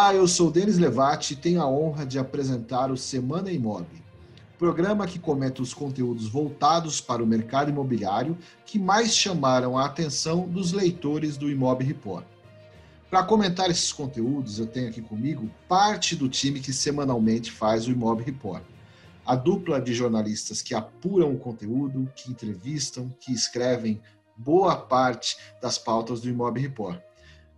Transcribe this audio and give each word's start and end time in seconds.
Olá, 0.00 0.14
eu 0.14 0.26
sou 0.26 0.50
Denis 0.50 0.78
Levati 0.78 1.34
e 1.34 1.36
tenho 1.36 1.60
a 1.60 1.68
honra 1.68 2.06
de 2.06 2.18
apresentar 2.18 2.90
o 2.90 2.96
Semana 2.96 3.52
Imob, 3.52 3.86
programa 4.58 5.06
que 5.06 5.18
comenta 5.18 5.60
os 5.60 5.74
conteúdos 5.74 6.26
voltados 6.26 7.02
para 7.02 7.22
o 7.22 7.26
mercado 7.26 7.68
imobiliário 7.68 8.36
que 8.64 8.78
mais 8.78 9.14
chamaram 9.14 9.76
a 9.76 9.84
atenção 9.84 10.48
dos 10.48 10.72
leitores 10.72 11.36
do 11.36 11.50
Imob 11.50 11.84
Report. 11.84 12.24
Para 13.10 13.24
comentar 13.24 13.68
esses 13.70 13.92
conteúdos, 13.92 14.58
eu 14.58 14.66
tenho 14.66 14.88
aqui 14.88 15.02
comigo 15.02 15.50
parte 15.68 16.16
do 16.16 16.30
time 16.30 16.60
que 16.60 16.72
semanalmente 16.72 17.52
faz 17.52 17.86
o 17.86 17.90
Imob 17.90 18.22
Report. 18.22 18.64
A 19.26 19.36
dupla 19.36 19.78
de 19.78 19.92
jornalistas 19.92 20.62
que 20.62 20.74
apuram 20.74 21.34
o 21.34 21.38
conteúdo, 21.38 22.10
que 22.16 22.30
entrevistam, 22.30 23.14
que 23.20 23.34
escrevem 23.34 24.00
boa 24.34 24.76
parte 24.76 25.36
das 25.60 25.76
pautas 25.76 26.22
do 26.22 26.30
Imob 26.30 26.58
Report. 26.58 27.09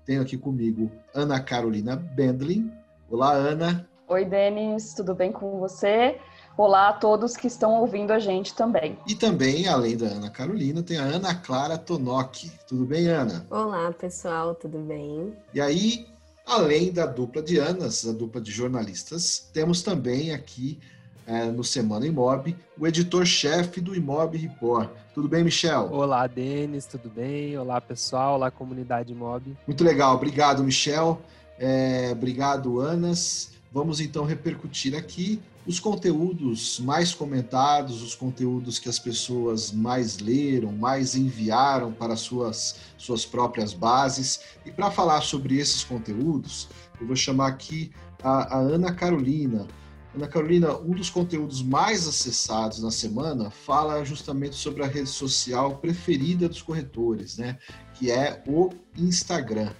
Tenho 0.04 0.20
aqui 0.20 0.36
comigo 0.36 0.90
Ana 1.14 1.40
Carolina 1.40 1.94
Bendlin. 1.94 2.72
Olá, 3.08 3.32
Ana. 3.32 3.88
Oi, 4.08 4.24
Denis, 4.24 4.94
tudo 4.94 5.14
bem 5.14 5.30
com 5.30 5.60
você? 5.60 6.18
Olá 6.56 6.88
a 6.88 6.92
todos 6.92 7.36
que 7.36 7.46
estão 7.46 7.80
ouvindo 7.80 8.10
a 8.10 8.18
gente 8.18 8.54
também. 8.54 8.98
E 9.06 9.14
também, 9.14 9.68
além 9.68 9.96
da 9.96 10.06
Ana 10.06 10.28
Carolina, 10.28 10.82
tem 10.82 10.98
a 10.98 11.04
Ana 11.04 11.34
Clara 11.34 11.78
Tonoki. 11.78 12.50
Tudo 12.66 12.84
bem, 12.84 13.06
Ana? 13.06 13.46
Olá, 13.48 13.92
pessoal, 13.92 14.54
tudo 14.56 14.78
bem? 14.78 15.34
E 15.54 15.60
aí, 15.60 16.06
além 16.44 16.92
da 16.92 17.06
dupla 17.06 17.40
de 17.40 17.58
Anas, 17.58 18.06
a 18.06 18.12
dupla 18.12 18.40
de 18.40 18.50
jornalistas, 18.50 19.48
temos 19.52 19.82
também 19.82 20.32
aqui 20.32 20.80
é, 21.26 21.46
no 21.46 21.62
Semana 21.62 22.06
Imob, 22.06 22.56
o 22.78 22.86
editor-chefe 22.86 23.80
do 23.80 23.94
Imob 23.94 24.36
Report. 24.36 24.90
Tudo 25.14 25.28
bem, 25.28 25.44
Michel? 25.44 25.88
Olá, 25.92 26.26
Denis, 26.26 26.86
tudo 26.86 27.08
bem? 27.08 27.56
Olá, 27.58 27.80
pessoal, 27.80 28.34
olá, 28.34 28.50
comunidade 28.50 29.12
Imob. 29.12 29.56
Muito 29.66 29.84
legal, 29.84 30.14
obrigado, 30.14 30.62
Michel. 30.62 31.20
É, 31.58 32.10
obrigado, 32.12 32.80
Anas. 32.80 33.52
Vamos 33.72 34.00
então 34.00 34.24
repercutir 34.24 34.94
aqui 34.94 35.40
os 35.66 35.78
conteúdos 35.78 36.80
mais 36.80 37.14
comentados, 37.14 38.02
os 38.02 38.14
conteúdos 38.14 38.78
que 38.78 38.88
as 38.88 38.98
pessoas 38.98 39.70
mais 39.70 40.18
leram, 40.18 40.72
mais 40.72 41.14
enviaram 41.14 41.92
para 41.92 42.16
suas, 42.16 42.76
suas 42.98 43.24
próprias 43.24 43.72
bases. 43.72 44.40
E 44.66 44.70
para 44.70 44.90
falar 44.90 45.20
sobre 45.22 45.58
esses 45.58 45.84
conteúdos, 45.84 46.68
eu 47.00 47.06
vou 47.06 47.16
chamar 47.16 47.48
aqui 47.48 47.92
a, 48.22 48.56
a 48.56 48.58
Ana 48.58 48.92
Carolina. 48.92 49.66
Ana 50.14 50.28
Carolina, 50.28 50.76
um 50.76 50.90
dos 50.90 51.08
conteúdos 51.08 51.62
mais 51.62 52.06
acessados 52.06 52.82
na 52.82 52.90
semana 52.90 53.50
fala 53.50 54.04
justamente 54.04 54.54
sobre 54.56 54.82
a 54.82 54.86
rede 54.86 55.08
social 55.08 55.78
preferida 55.78 56.48
dos 56.50 56.60
corretores, 56.60 57.38
né? 57.38 57.58
Que 57.94 58.10
é 58.10 58.42
o 58.46 58.68
Instagram. 58.94 59.72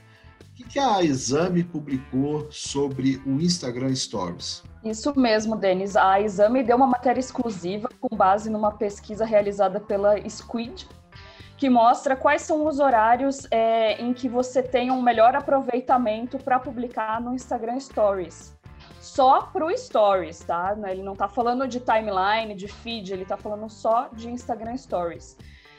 O 0.59 0.65
que 0.65 0.79
a 0.79 1.03
Exame 1.03 1.63
publicou 1.63 2.47
sobre 2.51 3.21
o 3.27 3.41
Instagram 3.41 3.95
Stories? 3.95 4.63
Isso 4.83 5.13
mesmo, 5.19 5.55
Denis. 5.55 5.97
A 5.97 6.19
Exame 6.19 6.63
deu 6.63 6.77
uma 6.77 6.87
matéria 6.87 7.21
exclusiva 7.21 7.91
com 8.01 8.17
base 8.17 8.49
numa 8.49 8.71
pesquisa 8.71 9.27
realizada 9.27 9.81
pela 9.81 10.17
Squid, 10.31 10.89
que 11.59 11.69
mostra 11.69 12.17
quais 12.17 12.41
são 12.41 12.67
os 12.67 12.81
horários 12.81 13.47
é, 13.51 14.01
em 14.01 14.15
que 14.15 14.31
você 14.31 14.63
tem 14.63 14.91
um 14.91 15.03
melhor 15.03 15.35
aproveitamento 15.35 16.39
para 16.39 16.59
publicar 16.59 17.21
no 17.21 17.35
Instagram 17.35 17.79
Stories 17.79 18.55
só 19.03 19.43
para 19.43 19.67
o 19.67 19.77
Stories, 19.77 20.39
tá? 20.39 20.77
Ele 20.89 21.03
não 21.03 21.15
está 21.15 21.29
falando 21.29 21.67
de 21.67 21.81
timeline, 21.81 22.55
de 22.55 22.69
feed, 22.69 23.13
ele 23.13 23.25
está 23.25 23.37
falando 23.37 23.69
só 23.69 24.09
de 24.13 24.31
Instagram 24.31 24.77
Stories. 24.77 25.37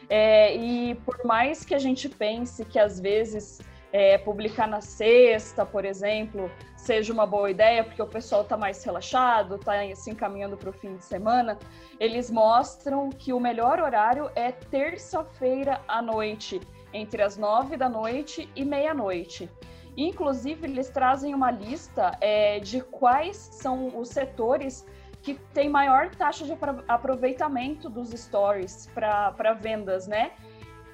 É, 0.10 0.54
e 0.54 0.96
por 0.96 1.24
mais 1.24 1.64
que 1.64 1.74
a 1.74 1.80
gente 1.80 2.10
pense 2.10 2.66
que 2.66 2.78
às 2.78 3.00
vezes 3.00 3.62
é, 3.94 4.18
publicar 4.18 4.68
na 4.68 4.82
sexta, 4.82 5.66
por 5.66 5.86
exemplo, 5.86 6.52
seja 6.76 7.14
uma 7.14 7.26
boa 7.26 7.50
ideia, 7.50 7.82
porque 7.82 8.02
o 8.02 8.08
pessoal 8.08 8.42
está 8.42 8.58
mais 8.58 8.84
relaxado, 8.84 9.56
está 9.56 9.74
se 9.96 10.12
encaminhando 10.12 10.58
para 10.58 10.70
o 10.70 10.74
fim 10.74 10.98
de 10.98 11.06
semana, 11.06 11.58
eles 12.02 12.30
mostram 12.30 13.10
que 13.10 13.32
o 13.32 13.40
melhor 13.40 13.80
horário 13.80 14.30
é 14.36 14.52
terça-feira 14.52 15.80
à 15.88 16.02
noite, 16.02 16.60
entre 16.92 17.22
as 17.22 17.38
nove 17.38 17.78
da 17.78 17.88
noite 17.88 18.50
e 18.54 18.66
meia-noite. 18.66 19.50
Inclusive, 19.96 20.66
eles 20.68 20.90
trazem 20.90 21.36
uma 21.36 21.52
lista 21.52 22.18
é, 22.20 22.60
de 22.60 22.82
quais 22.82 23.38
são 23.38 23.98
os 23.98 24.10
setores 24.10 24.86
que 25.22 25.36
têm 25.54 25.70
maior 25.70 26.10
taxa 26.10 26.46
de 26.46 26.54
aproveitamento 26.88 27.90
dos 27.90 28.10
stories 28.10 28.90
para 28.94 29.54
vendas, 29.54 30.08
né? 30.08 30.32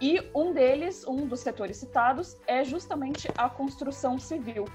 E 0.02 0.22
um 0.34 0.54
deles, 0.54 1.06
um 1.08 1.26
dos 1.26 1.40
setores 1.42 1.78
citados, 1.78 2.38
é 2.48 2.64
justamente 2.64 3.30
a 3.38 3.50
construção 3.50 4.18
civil. 4.20 4.66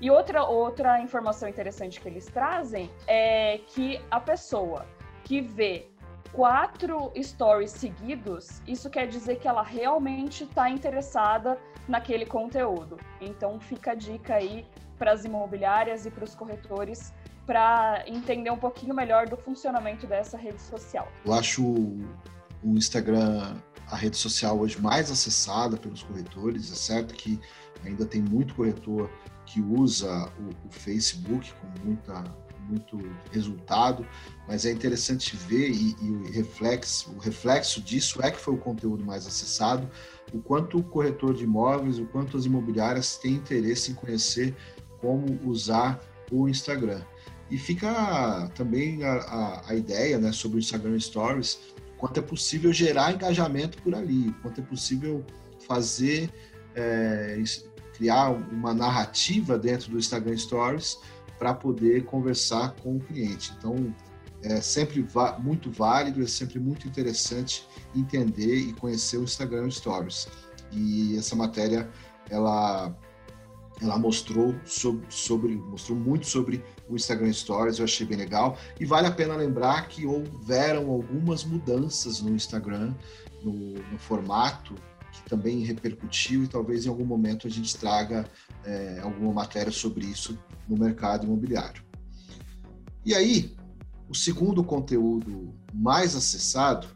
E 0.00 0.10
outra, 0.10 0.44
outra 0.44 1.00
informação 1.00 1.48
interessante 1.48 2.00
que 2.00 2.08
eles 2.08 2.26
trazem 2.26 2.90
é 3.06 3.58
que 3.66 4.00
a 4.10 4.20
pessoa 4.20 4.86
que 5.24 5.40
vê 5.40 5.88
quatro 6.32 7.12
stories 7.20 7.70
seguidos, 7.70 8.62
isso 8.66 8.88
quer 8.90 9.06
dizer 9.08 9.38
que 9.38 9.48
ela 9.48 9.62
realmente 9.62 10.44
está 10.44 10.70
interessada 10.70 11.58
naquele 11.86 12.26
conteúdo. 12.26 12.98
Então 13.20 13.58
fica 13.58 13.92
a 13.92 13.94
dica 13.94 14.34
aí 14.34 14.66
para 14.98 15.12
as 15.12 15.24
imobiliárias 15.24 16.06
e 16.06 16.10
para 16.10 16.24
os 16.24 16.34
corretores 16.34 17.12
para 17.46 18.04
entender 18.06 18.50
um 18.50 18.58
pouquinho 18.58 18.94
melhor 18.94 19.26
do 19.26 19.36
funcionamento 19.36 20.06
dessa 20.06 20.36
rede 20.36 20.60
social. 20.60 21.10
Eu 21.24 21.32
acho 21.32 21.64
o 21.64 22.76
Instagram 22.76 23.56
a 23.90 23.96
rede 23.96 24.16
social 24.16 24.58
hoje 24.58 24.78
mais 24.80 25.10
acessada 25.10 25.76
pelos 25.76 26.02
corretores. 26.02 26.70
É 26.70 26.74
certo 26.74 27.14
que 27.14 27.40
ainda 27.84 28.04
tem 28.04 28.20
muito 28.20 28.54
corretor 28.54 29.10
que 29.46 29.60
usa 29.60 30.30
o, 30.38 30.68
o 30.68 30.70
Facebook 30.70 31.52
com 31.54 31.86
muita 31.86 32.22
muito 32.68 32.98
resultado, 33.32 34.06
mas 34.46 34.64
é 34.64 34.72
interessante 34.72 35.34
ver 35.36 35.70
e, 35.70 35.96
e, 36.00 36.10
o 36.10 36.30
reflexo, 36.30 37.10
o 37.16 37.18
reflexo 37.18 37.80
disso 37.80 38.20
é 38.22 38.30
que 38.30 38.38
foi 38.38 38.54
o 38.54 38.58
conteúdo 38.58 39.04
mais 39.04 39.26
acessado, 39.26 39.88
o 40.32 40.40
quanto 40.40 40.78
o 40.78 40.82
corretor 40.82 41.34
de 41.34 41.44
imóveis, 41.44 41.98
o 41.98 42.06
quanto 42.06 42.36
as 42.36 42.44
imobiliárias 42.44 43.16
têm 43.16 43.34
interesse 43.34 43.92
em 43.92 43.94
conhecer 43.94 44.54
como 45.00 45.38
usar 45.44 46.00
o 46.30 46.48
Instagram. 46.48 47.02
E 47.50 47.56
fica 47.56 48.50
também 48.54 49.02
a, 49.04 49.14
a, 49.14 49.70
a 49.70 49.74
ideia 49.74 50.18
né, 50.18 50.32
sobre 50.32 50.58
o 50.58 50.60
Instagram 50.60 51.00
Stories, 51.00 51.58
quanto 51.96 52.20
é 52.20 52.22
possível 52.22 52.72
gerar 52.72 53.12
engajamento 53.12 53.82
por 53.82 53.94
ali, 53.94 54.34
quanto 54.42 54.60
é 54.60 54.64
possível 54.64 55.24
fazer, 55.66 56.30
é, 56.74 57.42
criar 57.96 58.30
uma 58.30 58.74
narrativa 58.74 59.58
dentro 59.58 59.90
do 59.90 59.98
Instagram 59.98 60.36
Stories 60.36 60.98
para 61.38 61.54
poder 61.54 62.04
conversar 62.04 62.74
com 62.82 62.96
o 62.96 63.00
cliente. 63.00 63.52
Então, 63.58 63.94
é 64.42 64.60
sempre 64.60 65.04
muito 65.38 65.70
válido, 65.70 66.22
é 66.22 66.26
sempre 66.26 66.58
muito 66.58 66.86
interessante 66.86 67.66
entender 67.94 68.56
e 68.56 68.72
conhecer 68.72 69.18
o 69.18 69.24
Instagram 69.24 69.70
Stories. 69.70 70.28
E 70.72 71.16
essa 71.16 71.34
matéria, 71.34 71.88
ela 72.30 72.94
ela 73.80 73.96
mostrou 73.96 74.54
sobre, 74.64 75.06
sobre, 75.08 75.54
mostrou 75.54 75.96
muito 75.96 76.26
sobre 76.26 76.64
o 76.88 76.96
Instagram 76.96 77.32
Stories, 77.32 77.78
eu 77.78 77.84
achei 77.84 78.06
bem 78.06 78.18
legal. 78.18 78.58
E 78.78 78.84
vale 78.84 79.06
a 79.06 79.10
pena 79.10 79.36
lembrar 79.36 79.88
que 79.88 80.04
houveram 80.04 80.90
algumas 80.90 81.44
mudanças 81.44 82.20
no 82.20 82.30
Instagram, 82.34 82.92
no, 83.42 83.52
no 83.74 83.98
formato, 83.98 84.74
que 85.22 85.28
também 85.28 85.60
repercutiu 85.64 86.44
e 86.44 86.48
talvez 86.48 86.86
em 86.86 86.88
algum 86.88 87.04
momento 87.04 87.46
a 87.46 87.50
gente 87.50 87.76
traga 87.76 88.26
é, 88.64 89.00
alguma 89.02 89.32
matéria 89.32 89.72
sobre 89.72 90.06
isso 90.06 90.38
no 90.68 90.76
mercado 90.76 91.26
imobiliário. 91.26 91.82
E 93.04 93.14
aí, 93.14 93.56
o 94.08 94.14
segundo 94.14 94.64
conteúdo 94.64 95.54
mais 95.72 96.14
acessado, 96.14 96.86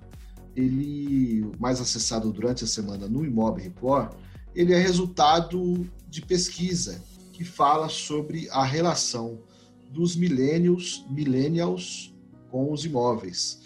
ele 0.54 1.50
mais 1.58 1.80
acessado 1.80 2.32
durante 2.32 2.64
a 2.64 2.66
semana 2.66 3.08
no 3.08 3.24
Imob 3.24 3.60
Report, 3.60 4.14
ele 4.54 4.72
é 4.72 4.78
resultado 4.78 5.86
de 6.08 6.20
pesquisa 6.22 7.02
que 7.32 7.44
fala 7.44 7.88
sobre 7.88 8.48
a 8.50 8.64
relação 8.64 9.40
dos 9.90 10.16
millennials, 10.16 11.04
millennials 11.10 12.14
com 12.50 12.72
os 12.72 12.84
imóveis. 12.84 13.60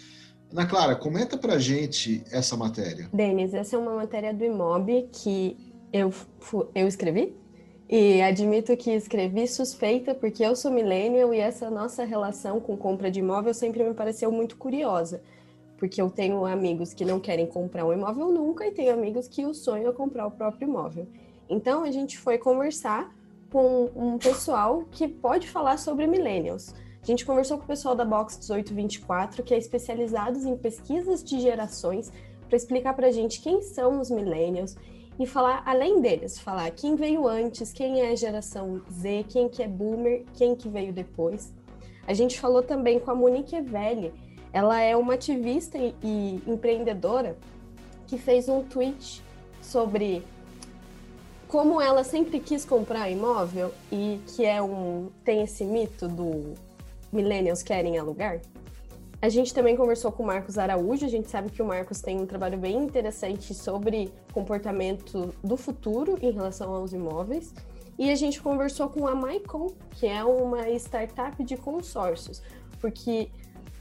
Ana 0.51 0.65
Clara, 0.65 0.95
comenta 0.95 1.37
pra 1.37 1.57
gente 1.59 2.23
essa 2.31 2.55
matéria. 2.55 3.09
Denis, 3.11 3.53
essa 3.53 3.75
é 3.75 3.79
uma 3.79 3.93
matéria 3.93 4.33
do 4.33 4.45
Imob 4.45 5.09
que 5.11 5.57
eu, 5.91 6.13
eu 6.73 6.87
escrevi 6.87 7.35
e 7.89 8.21
admito 8.21 8.75
que 8.75 8.91
escrevi 8.91 9.47
suspeita 9.47 10.15
porque 10.15 10.43
eu 10.43 10.55
sou 10.55 10.71
millennial 10.71 11.33
e 11.33 11.39
essa 11.39 11.69
nossa 11.69 12.03
relação 12.05 12.59
com 12.59 12.77
compra 12.77 13.11
de 13.11 13.19
imóvel 13.19 13.53
sempre 13.53 13.83
me 13.83 13.93
pareceu 13.93 14.31
muito 14.31 14.57
curiosa. 14.57 15.21
Porque 15.77 16.01
eu 16.01 16.09
tenho 16.09 16.45
amigos 16.45 16.93
que 16.93 17.05
não 17.05 17.19
querem 17.19 17.45
comprar 17.45 17.85
um 17.85 17.93
imóvel 17.93 18.31
nunca 18.31 18.65
e 18.65 18.71
tenho 18.71 18.93
amigos 18.93 19.27
que 19.27 19.45
o 19.45 19.53
sonham 19.53 19.91
é 19.91 19.93
comprar 19.93 20.25
o 20.27 20.31
próprio 20.31 20.67
imóvel. 20.67 21.07
Então 21.49 21.83
a 21.83 21.91
gente 21.91 22.17
foi 22.17 22.37
conversar 22.37 23.13
com 23.51 23.89
um 23.95 24.17
pessoal 24.17 24.83
que 24.91 25.07
pode 25.07 25.47
falar 25.47 25.77
sobre 25.77 26.07
millennials. 26.07 26.73
A 27.07 27.09
gente 27.09 27.25
conversou 27.25 27.57
com 27.57 27.63
o 27.63 27.67
pessoal 27.67 27.95
da 27.95 28.03
Box 28.03 28.37
1824, 28.37 29.41
que 29.41 29.53
é 29.53 29.57
especializado 29.57 30.37
em 30.45 30.57
pesquisas 30.57 31.23
de 31.23 31.39
gerações, 31.39 32.11
para 32.49 32.57
explicar 32.57 32.93
para 32.95 33.07
a 33.07 33.11
gente 33.11 33.39
quem 33.39 33.61
são 33.61 34.01
os 34.01 34.11
millennials 34.11 34.75
e 35.17 35.25
falar 35.25 35.63
além 35.65 36.01
deles, 36.01 36.37
falar 36.37 36.69
quem 36.71 36.97
veio 36.97 37.25
antes, 37.25 37.71
quem 37.71 38.01
é 38.01 38.11
a 38.11 38.15
geração 38.15 38.81
Z, 38.91 39.23
quem 39.29 39.47
que 39.47 39.63
é 39.63 39.69
boomer, 39.69 40.25
quem 40.33 40.53
que 40.53 40.67
veio 40.67 40.91
depois. 40.91 41.53
A 42.05 42.13
gente 42.13 42.37
falou 42.41 42.61
também 42.61 42.99
com 42.99 43.09
a 43.09 43.15
Monique 43.15 43.55
Evelli, 43.55 44.13
ela 44.51 44.81
é 44.81 44.93
uma 44.93 45.13
ativista 45.13 45.77
e 45.77 46.41
empreendedora 46.45 47.37
que 48.05 48.17
fez 48.17 48.49
um 48.49 48.63
tweet 48.63 49.23
sobre 49.61 50.25
como 51.47 51.79
ela 51.79 52.03
sempre 52.03 52.41
quis 52.41 52.65
comprar 52.65 53.09
imóvel 53.09 53.73
e 53.89 54.19
que 54.27 54.45
é 54.45 54.61
um 54.61 55.09
tem 55.23 55.41
esse 55.41 55.63
mito 55.63 56.05
do 56.09 56.66
millennials 57.11 57.63
querem 57.63 57.97
alugar. 57.97 58.41
A 59.19 59.29
gente 59.29 59.51
também 59.51 59.75
conversou 59.75 60.11
com 60.11 60.21
o 60.21 60.25
Marcos 60.27 60.59
Araújo, 60.59 61.03
a 61.05 61.09
gente 61.09 61.27
sabe 61.27 61.49
que 61.49 61.61
o 61.61 61.65
Marcos 61.65 62.01
tem 62.01 62.21
um 62.21 62.25
trabalho 62.27 62.57
bem 62.57 62.77
interessante 62.77 63.51
sobre 63.53 64.11
comportamento 64.31 65.33
do 65.43 65.57
futuro 65.57 66.19
em 66.21 66.31
relação 66.31 66.71
aos 66.73 66.93
imóveis. 66.93 67.53
E 67.97 68.11
a 68.11 68.15
gente 68.15 68.39
conversou 68.39 68.89
com 68.89 69.07
a 69.07 69.15
Maicon, 69.15 69.73
que 69.91 70.05
é 70.05 70.23
uma 70.23 70.69
startup 70.69 71.43
de 71.43 71.57
consórcios, 71.57 72.43
porque 72.79 73.31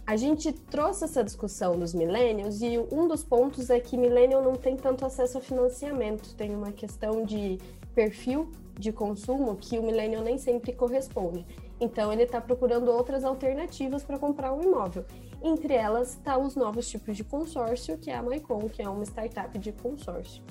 a 0.07 0.17
gente 0.17 0.53
trouxe 0.53 1.05
essa 1.05 1.23
discussão 1.23 1.79
dos 1.79 1.93
millennials 1.93 2.63
e 2.63 2.79
um 2.91 3.07
dos 3.07 3.23
pontos 3.23 3.69
é 3.69 3.79
que 3.79 3.99
millennial 3.99 4.43
não 4.43 4.55
tem 4.55 4.75
tanto 4.75 5.05
acesso 5.05 5.37
a 5.37 5.41
financiamento, 5.41 6.35
tem 6.35 6.55
uma 6.55 6.73
questão 6.73 7.25
de 7.25 7.59
perfil 7.95 8.51
de 8.79 8.93
consumo 8.93 9.57
que 9.57 9.79
o 9.79 9.83
millennial 9.83 10.23
nem 10.23 10.39
sempre 10.39 10.73
corresponde. 10.73 11.45
Então 11.81 12.13
ele 12.13 12.23
está 12.23 12.41
procurando 12.41 12.91
outras 12.91 13.25
alternativas 13.25 14.03
para 14.03 14.19
comprar 14.19 14.53
um 14.53 14.63
imóvel. 14.63 15.05
Entre 15.43 15.75
elas 15.75 16.11
está 16.11 16.39
os 16.39 16.57
novos 16.57 16.89
tipos 16.89 17.17
de 17.17 17.25
consórcio, 17.25 17.99
que 17.99 18.11
é 18.11 18.17
a 18.17 18.23
Maicon, 18.23 18.69
que 18.69 18.83
é 18.83 18.89
uma 18.89 19.05
startup 19.05 19.59
de 19.59 19.73
consórcio. 19.73 20.43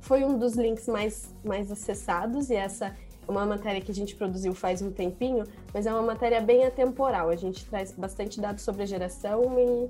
Foi 0.00 0.24
um 0.24 0.38
dos 0.38 0.54
links 0.54 0.88
mais, 0.88 1.34
mais 1.44 1.70
acessados 1.70 2.50
e 2.50 2.54
essa 2.54 2.96
uma 3.28 3.46
matéria 3.46 3.80
que 3.80 3.92
a 3.92 3.94
gente 3.94 4.16
produziu 4.16 4.52
faz 4.54 4.82
um 4.82 4.90
tempinho, 4.90 5.44
mas 5.72 5.86
é 5.86 5.92
uma 5.92 6.02
matéria 6.02 6.40
bem 6.40 6.64
atemporal. 6.64 7.28
A 7.28 7.36
gente 7.36 7.64
traz 7.66 7.92
bastante 7.92 8.40
dados 8.40 8.64
sobre 8.64 8.82
a 8.82 8.86
geração 8.86 9.56
e 9.58 9.88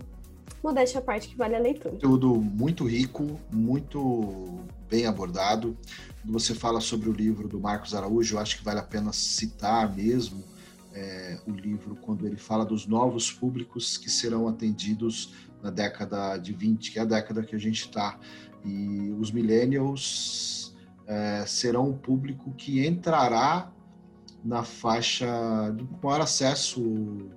modéstia 0.62 1.00
à 1.00 1.02
parte 1.02 1.29
que 1.29 1.37
vale 1.37 1.55
a 1.55 1.58
leitura. 1.58 1.97
Tudo 1.97 2.35
muito 2.37 2.85
rico, 2.85 3.41
muito 3.52 4.61
bem 4.88 5.06
abordado. 5.06 5.76
Quando 6.23 6.32
você 6.32 6.55
fala 6.55 6.81
sobre 6.81 7.08
o 7.08 7.12
livro 7.12 7.49
do 7.49 7.61
Marcos 7.61 7.94
Araújo, 7.94 8.37
eu 8.37 8.41
acho 8.41 8.58
que 8.58 8.64
vale 8.64 8.81
a 8.81 8.82
pena 8.82 9.12
citar 9.12 9.94
mesmo 9.94 10.44
é, 10.93 11.38
o 11.47 11.50
livro 11.50 11.97
quando 11.97 12.26
ele 12.26 12.37
fala 12.37 12.64
dos 12.64 12.87
novos 12.87 13.31
públicos 13.31 13.97
que 13.97 14.11
serão 14.11 14.49
atendidos 14.49 15.35
na 15.62 15.70
década 15.70 16.37
de 16.37 16.52
20, 16.52 16.91
que 16.93 16.99
é 16.99 17.02
a 17.02 17.05
década 17.05 17.43
que 17.43 17.55
a 17.55 17.58
gente 17.58 17.82
está. 17.82 18.19
E 18.64 19.14
os 19.19 19.31
millennials 19.31 20.75
é, 21.06 21.44
serão 21.47 21.91
um 21.91 21.97
público 21.97 22.52
que 22.52 22.87
entrará 22.87 23.73
na 24.44 24.64
faixa 24.64 25.26
de 25.76 25.87
maior 26.02 26.20
acesso 26.23 27.31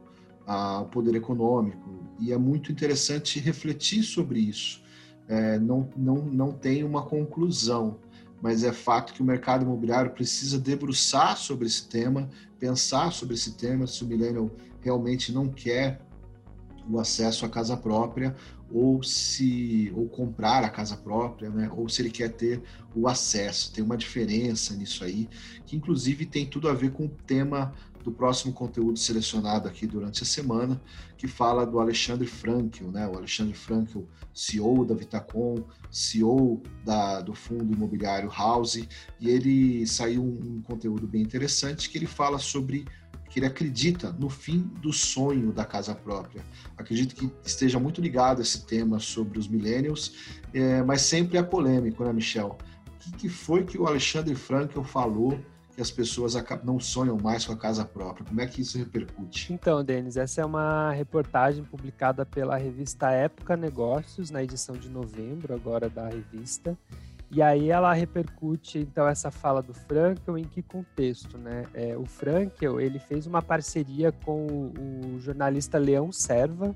ao 0.45 0.85
poder 0.85 1.15
econômico. 1.15 2.03
E 2.19 2.31
é 2.31 2.37
muito 2.37 2.71
interessante 2.71 3.39
refletir 3.39 4.03
sobre 4.03 4.39
isso. 4.39 4.81
É, 5.27 5.57
não, 5.57 5.89
não, 5.95 6.15
não 6.25 6.51
tem 6.51 6.83
uma 6.83 7.03
conclusão, 7.03 7.97
mas 8.41 8.63
é 8.63 8.73
fato 8.73 9.13
que 9.13 9.21
o 9.21 9.25
mercado 9.25 9.63
imobiliário 9.63 10.11
precisa 10.11 10.59
debruçar 10.59 11.37
sobre 11.37 11.65
esse 11.65 11.87
tema, 11.87 12.29
pensar 12.59 13.11
sobre 13.11 13.35
esse 13.35 13.53
tema, 13.53 13.87
se 13.87 14.03
o 14.03 14.07
millennial 14.07 14.51
realmente 14.81 15.31
não 15.31 15.47
quer 15.47 16.01
o 16.89 16.99
acesso 16.99 17.45
à 17.45 17.49
casa 17.49 17.77
própria 17.77 18.35
ou 18.69 19.03
se 19.03 19.93
ou 19.95 20.09
comprar 20.09 20.63
a 20.63 20.69
casa 20.69 20.97
própria, 20.97 21.49
né? 21.49 21.69
Ou 21.75 21.87
se 21.87 22.01
ele 22.01 22.09
quer 22.09 22.29
ter 22.29 22.61
o 22.95 23.07
acesso. 23.07 23.71
Tem 23.71 23.83
uma 23.83 23.95
diferença 23.95 24.73
nisso 24.73 25.03
aí, 25.03 25.29
que 25.65 25.75
inclusive 25.75 26.25
tem 26.25 26.45
tudo 26.45 26.67
a 26.67 26.73
ver 26.73 26.91
com 26.91 27.05
o 27.05 27.09
tema 27.09 27.73
do 28.03 28.11
próximo 28.11 28.53
conteúdo 28.53 28.99
selecionado 28.99 29.67
aqui 29.67 29.87
durante 29.87 30.23
a 30.23 30.25
semana, 30.25 30.79
que 31.17 31.27
fala 31.27 31.65
do 31.65 31.79
Alexandre 31.79 32.27
Frankel, 32.27 32.91
né? 32.91 33.07
O 33.07 33.15
Alexandre 33.15 33.53
Frankel, 33.53 34.07
CEO 34.33 34.83
da 34.85 34.93
Vitacom, 34.93 35.63
CEO 35.89 36.61
da, 36.83 37.21
do 37.21 37.33
fundo 37.33 37.73
imobiliário 37.73 38.29
House, 38.29 38.75
e 38.75 39.29
ele 39.29 39.87
saiu 39.87 40.21
um, 40.21 40.57
um 40.57 40.61
conteúdo 40.61 41.07
bem 41.07 41.21
interessante 41.21 41.89
que 41.89 41.97
ele 41.97 42.07
fala 42.07 42.37
sobre 42.37 42.85
que 43.29 43.39
ele 43.39 43.47
acredita 43.47 44.11
no 44.11 44.29
fim 44.29 44.59
do 44.79 44.93
sonho 44.93 45.51
da 45.51 45.65
casa 45.65 45.95
própria. 45.95 46.45
Acredito 46.77 47.15
que 47.15 47.31
esteja 47.43 47.79
muito 47.79 47.99
ligado 47.99 48.43
esse 48.43 48.63
tema 48.63 48.99
sobre 48.99 49.39
os 49.39 49.47
millennials, 49.47 50.13
é, 50.53 50.83
mas 50.83 51.01
sempre 51.01 51.39
é 51.39 51.41
polêmico, 51.41 52.03
né, 52.03 52.13
Michel? 52.13 52.59
O 52.87 52.99
que, 52.99 53.11
que 53.13 53.29
foi 53.29 53.63
que 53.63 53.75
o 53.75 53.87
Alexandre 53.87 54.35
Frankel 54.35 54.83
falou 54.83 55.39
que 55.75 55.81
as 55.81 55.89
pessoas 55.89 56.33
não 56.63 56.79
sonham 56.79 57.17
mais 57.17 57.45
com 57.45 57.53
a 57.53 57.57
casa 57.57 57.83
própria? 57.83 58.25
Como 58.25 58.39
é 58.39 58.45
que 58.45 58.61
isso 58.61 58.77
repercute? 58.77 59.51
Então, 59.51 59.83
Denis, 59.83 60.17
essa 60.17 60.41
é 60.41 60.45
uma 60.45 60.91
reportagem 60.91 61.63
publicada 61.63 62.25
pela 62.25 62.57
revista 62.57 63.11
Época 63.11 63.57
Negócios, 63.57 64.29
na 64.29 64.43
edição 64.43 64.75
de 64.75 64.89
novembro 64.89 65.53
agora 65.53 65.89
da 65.89 66.07
revista. 66.07 66.77
E 67.31 67.41
aí 67.41 67.71
ela 67.71 67.91
repercute 67.93 68.77
então 68.77 69.07
essa 69.07 69.31
fala 69.31 69.59
do 69.59 69.73
Frankel 69.73 70.37
em 70.37 70.43
que 70.43 70.61
contexto, 70.61 71.35
né? 71.35 71.63
É, 71.73 71.97
o 71.97 72.05
Frankel 72.05 72.79
ele 72.79 72.99
fez 72.99 73.25
uma 73.25 73.41
parceria 73.41 74.11
com 74.11 74.45
o, 74.45 75.15
o 75.15 75.19
jornalista 75.19 75.79
Leão 75.79 76.11
Serva. 76.11 76.75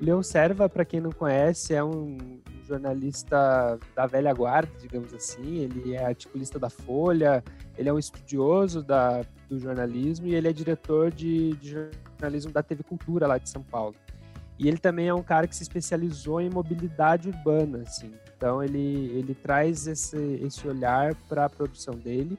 O 0.00 0.04
Leão 0.04 0.22
Serva, 0.22 0.68
para 0.68 0.84
quem 0.84 1.00
não 1.00 1.10
conhece, 1.10 1.74
é 1.74 1.82
um, 1.82 2.16
um 2.16 2.49
jornalista 2.70 3.78
da 3.94 4.06
velha 4.06 4.32
guarda, 4.32 4.70
digamos 4.80 5.12
assim. 5.12 5.58
Ele 5.58 5.94
é 5.94 6.04
articulista 6.04 6.58
da 6.58 6.70
Folha, 6.70 7.42
ele 7.76 7.88
é 7.88 7.92
um 7.92 7.98
estudioso 7.98 8.82
da, 8.82 9.22
do 9.48 9.58
jornalismo 9.58 10.26
e 10.26 10.34
ele 10.34 10.48
é 10.48 10.52
diretor 10.52 11.10
de, 11.10 11.54
de 11.56 11.70
jornalismo 12.18 12.52
da 12.52 12.62
TV 12.62 12.82
Cultura 12.82 13.26
lá 13.26 13.38
de 13.38 13.48
São 13.48 13.62
Paulo. 13.62 13.94
E 14.58 14.68
ele 14.68 14.78
também 14.78 15.08
é 15.08 15.14
um 15.14 15.22
cara 15.22 15.46
que 15.46 15.56
se 15.56 15.62
especializou 15.62 16.40
em 16.40 16.50
mobilidade 16.50 17.28
urbana, 17.28 17.78
assim. 17.78 18.12
Então 18.36 18.62
ele, 18.62 19.10
ele 19.14 19.34
traz 19.34 19.86
esse, 19.86 20.18
esse 20.42 20.68
olhar 20.68 21.14
para 21.28 21.46
a 21.46 21.50
produção 21.50 21.94
dele. 21.94 22.38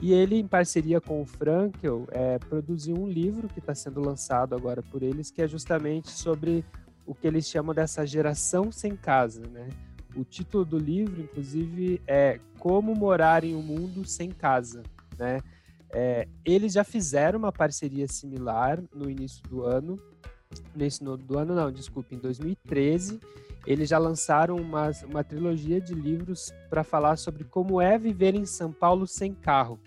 E 0.00 0.12
ele, 0.12 0.36
em 0.36 0.46
parceria 0.46 1.00
com 1.00 1.20
o 1.20 1.26
Frankel, 1.26 2.06
é, 2.12 2.38
produziu 2.38 2.96
um 2.96 3.08
livro 3.08 3.48
que 3.48 3.58
está 3.58 3.74
sendo 3.74 4.00
lançado 4.00 4.54
agora 4.54 4.80
por 4.80 5.02
eles, 5.02 5.32
que 5.32 5.42
é 5.42 5.48
justamente 5.48 6.10
sobre 6.10 6.64
o 7.08 7.14
que 7.14 7.26
eles 7.26 7.48
chamam 7.48 7.74
dessa 7.74 8.06
geração 8.06 8.70
sem 8.70 8.94
casa, 8.94 9.40
né? 9.48 9.66
O 10.14 10.24
título 10.24 10.62
do 10.62 10.78
livro, 10.78 11.22
inclusive, 11.22 12.02
é 12.06 12.38
Como 12.58 12.94
Morar 12.94 13.44
em 13.44 13.56
um 13.56 13.62
Mundo 13.62 14.04
Sem 14.04 14.30
Casa, 14.30 14.82
né? 15.18 15.40
É, 15.90 16.28
eles 16.44 16.74
já 16.74 16.84
fizeram 16.84 17.38
uma 17.38 17.50
parceria 17.50 18.06
similar 18.06 18.78
no 18.94 19.10
início 19.10 19.42
do 19.48 19.62
ano, 19.62 19.96
nesse 20.76 21.02
no, 21.02 21.16
do 21.16 21.38
ano 21.38 21.54
não, 21.54 21.72
desculpe, 21.72 22.14
em 22.14 22.18
2013, 22.18 23.18
eles 23.66 23.88
já 23.88 23.96
lançaram 23.96 24.56
uma, 24.56 24.90
uma 25.10 25.24
trilogia 25.24 25.80
de 25.80 25.94
livros 25.94 26.52
para 26.68 26.84
falar 26.84 27.16
sobre 27.16 27.42
como 27.44 27.80
é 27.80 27.98
viver 27.98 28.34
em 28.34 28.44
São 28.44 28.70
Paulo 28.70 29.06
sem 29.06 29.32
carro. 29.32 29.80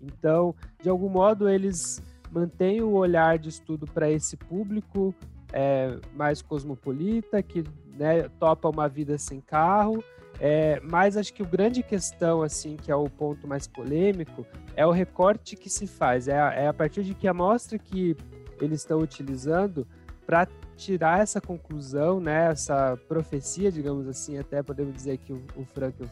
Então, 0.00 0.54
de 0.82 0.88
algum 0.88 1.10
modo, 1.10 1.46
eles 1.46 2.02
mantêm 2.30 2.80
o 2.80 2.92
olhar 2.92 3.38
de 3.38 3.50
estudo 3.50 3.86
para 3.86 4.10
esse 4.10 4.34
público 4.34 5.14
é, 5.56 5.96
mais 6.12 6.42
cosmopolita, 6.42 7.40
que 7.40 7.62
né, 7.96 8.28
topa 8.40 8.68
uma 8.68 8.88
vida 8.88 9.16
sem 9.16 9.40
carro. 9.40 10.02
É, 10.40 10.80
mas 10.82 11.16
acho 11.16 11.32
que 11.32 11.44
o 11.44 11.46
grande 11.46 11.80
questão, 11.80 12.42
assim, 12.42 12.76
que 12.76 12.90
é 12.90 12.96
o 12.96 13.08
ponto 13.08 13.46
mais 13.46 13.68
polêmico, 13.68 14.44
é 14.74 14.84
o 14.84 14.90
recorte 14.90 15.54
que 15.54 15.70
se 15.70 15.86
faz. 15.86 16.26
É 16.26 16.40
a, 16.40 16.52
é 16.52 16.66
a 16.66 16.74
partir 16.74 17.04
de 17.04 17.14
que 17.14 17.28
amostra 17.28 17.78
que 17.78 18.16
eles 18.60 18.80
estão 18.80 18.98
utilizando 18.98 19.86
para 20.26 20.48
tirar 20.76 21.20
essa 21.20 21.40
conclusão, 21.40 22.18
né, 22.18 22.50
essa 22.50 22.98
profecia, 23.06 23.70
digamos 23.70 24.08
assim, 24.08 24.36
até 24.38 24.60
podemos 24.60 24.92
dizer 24.92 25.18
que 25.18 25.32
o, 25.32 25.40
o 25.56 25.64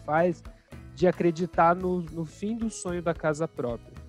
faz, 0.05 0.41
de 0.95 1.09
acreditar 1.09 1.75
no, 1.75 2.01
no 2.01 2.25
fim 2.25 2.57
do 2.57 2.71
sonho 2.71 3.03
da 3.03 3.13
casa 3.13 3.49
própria. 3.49 4.02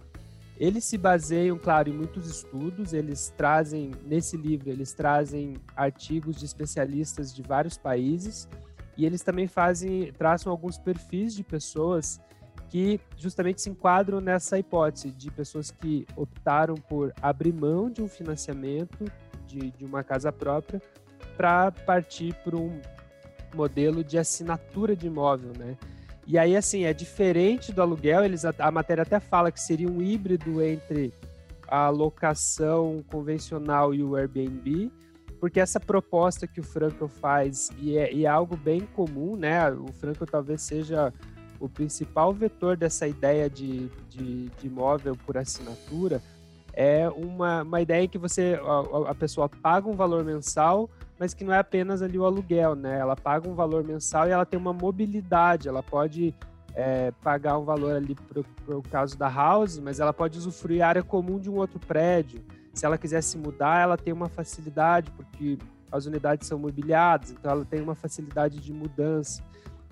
Eles 0.58 0.84
se 0.84 0.98
baseiam, 0.98 1.58
claro, 1.58 1.90
em 1.90 1.94
muitos 1.94 2.30
estudos, 2.30 2.94
eles 2.94 3.34
trazem, 3.36 3.92
nesse 4.06 4.38
livro, 4.38 4.70
eles 4.70 4.94
trazem 4.94 5.56
artigos 5.76 6.38
de 6.38 6.46
especialistas 6.46 7.34
de 7.34 7.42
vários 7.42 7.78
países 7.78 8.48
e 8.96 9.06
eles 9.06 9.22
também 9.22 9.48
fazem, 9.48 10.12
traçam 10.14 10.52
alguns 10.52 10.78
perfis 10.78 11.34
de 11.34 11.44
pessoas 11.44 12.22
que 12.70 13.00
justamente 13.18 13.62
se 13.62 13.70
enquadram 13.70 14.20
nessa 14.20 14.58
hipótese 14.58 15.12
de 15.12 15.30
pessoas 15.32 15.72
que 15.72 16.06
optaram 16.16 16.76
por 16.76 17.14
abrir 17.22 17.54
mão 17.54 17.90
de 17.90 18.02
um 18.02 18.08
financiamento 18.08 19.06
de, 19.48 19.72
de 19.72 19.86
uma 19.86 20.04
casa 20.04 20.32
própria 20.32 20.82
para 21.36 21.72
partir 21.72 22.34
para 22.44 22.56
um 22.56 22.80
modelo 23.54 24.04
de 24.04 24.18
assinatura 24.18 24.96
de 24.96 25.08
imóvel, 25.08 25.52
né? 25.58 25.78
E 26.26 26.38
aí, 26.38 26.56
assim, 26.56 26.86
é 26.86 26.94
diferente 26.94 27.74
do 27.74 27.82
aluguel, 27.82 28.24
eles, 28.24 28.46
a, 28.46 28.54
a 28.60 28.72
matéria 28.72 29.04
até 29.04 29.20
fala 29.20 29.52
que 29.52 29.60
seria 29.60 29.90
um 29.90 30.02
híbrido 30.02 30.62
entre 30.62 31.14
a 31.68 31.90
locação 31.90 33.04
convencional 33.12 33.94
e 33.94 34.04
o 34.04 34.16
Airbnb, 34.16 34.92
porque 35.40 35.60
essa 35.60 35.80
proposta 35.80 36.48
que 36.48 36.60
o 36.60 36.64
Franco 36.64 37.08
faz, 37.08 37.70
e 37.78 37.98
é, 37.98 38.14
e 38.14 38.26
é 38.26 38.30
algo 38.30 38.56
bem 38.56 38.82
comum, 38.82 39.36
né? 39.36 39.70
O 39.72 39.92
Franco 39.92 40.26
talvez 40.26 40.62
seja 40.62 41.14
o 41.60 41.68
principal 41.68 42.34
vetor 42.34 42.78
dessa 42.78 43.08
ideia 43.08 43.50
de, 43.50 43.90
de, 44.10 44.50
de 44.50 44.68
imóvel 44.68 45.16
por 45.26 45.38
assinatura 45.38 46.22
é 46.74 47.08
uma, 47.10 47.62
uma 47.62 47.82
ideia 47.82 48.04
em 48.04 48.10
que 48.10 48.18
você 48.18 48.60
a, 48.62 49.12
a, 49.12 49.16
pessoa 49.16 49.48
paga 49.48 49.88
um 49.88 49.94
valor 49.94 50.24
mensal, 50.24 50.90
mas 51.24 51.34
que 51.34 51.46
não 51.46 51.54
é 51.54 51.60
apenas 51.60 52.02
ali 52.02 52.20
o 52.20 52.26
aluguel, 52.26 52.76
né? 52.76 53.00
Ela 53.00 53.16
paga 53.16 53.48
um 53.48 53.56
valor 53.56 53.82
mensal 53.82 54.28
e 54.28 54.32
ela 54.32 54.46
tem 54.46 54.60
uma 54.60 54.74
mobilidade, 54.74 55.70
ela 55.70 55.82
pode 55.82 56.36
é, 56.76 57.12
pagar 57.24 57.58
um 57.58 57.64
valor 57.64 57.96
ali 57.96 58.14
para 58.14 58.78
o 58.78 58.82
caso 58.82 59.18
da 59.18 59.30
house, 59.30 59.80
mas 59.80 60.02
ela 60.02 60.12
pode 60.12 60.38
usufruir 60.38 60.84
a 60.84 60.90
área 60.90 61.02
comum 61.02 61.40
de 61.40 61.50
um 61.50 61.56
outro 61.56 61.80
prédio. 61.80 62.44
Se 62.74 62.86
ela 62.86 62.98
quiser 62.98 63.24
se 63.24 63.38
mudar, 63.38 63.82
ela 63.84 63.96
tem 63.96 64.12
uma 64.12 64.28
facilidade, 64.28 65.12
porque 65.12 65.58
as 65.90 66.06
unidades 66.06 66.46
são 66.46 66.60
mobiliadas, 66.60 67.32
então 67.32 67.50
ela 67.50 67.64
tem 67.64 67.82
uma 67.82 67.96
facilidade 67.96 68.60
de 68.60 68.74
mudança 68.74 69.42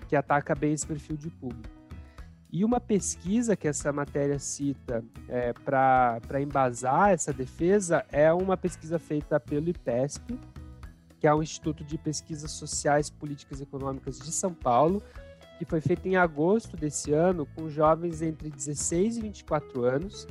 que 0.06 0.14
ataca 0.14 0.54
bem 0.54 0.74
esse 0.74 0.86
perfil 0.86 1.16
de 1.16 1.30
público. 1.30 1.82
E 2.52 2.62
uma 2.62 2.78
pesquisa 2.78 3.56
que 3.56 3.66
essa 3.66 3.90
matéria 3.90 4.38
cita 4.38 5.02
é, 5.26 5.54
para 5.54 6.42
embasar 6.42 7.08
essa 7.08 7.32
defesa 7.32 8.04
é 8.12 8.30
uma 8.30 8.54
pesquisa 8.54 8.98
feita 8.98 9.40
pelo 9.40 9.70
IPESP, 9.70 10.38
que 11.22 11.28
é 11.28 11.32
o 11.32 11.40
Instituto 11.40 11.84
de 11.84 11.96
Pesquisas 11.96 12.50
Sociais, 12.50 13.08
Políticas 13.08 13.60
e 13.60 13.62
Econômicas 13.62 14.18
de 14.18 14.32
São 14.32 14.52
Paulo, 14.52 15.00
que 15.56 15.64
foi 15.64 15.80
feita 15.80 16.08
em 16.08 16.16
agosto 16.16 16.76
desse 16.76 17.12
ano 17.12 17.46
com 17.54 17.70
jovens 17.70 18.20
entre 18.22 18.50
16 18.50 19.18
e 19.18 19.20
24 19.20 19.84
anos 19.84 20.26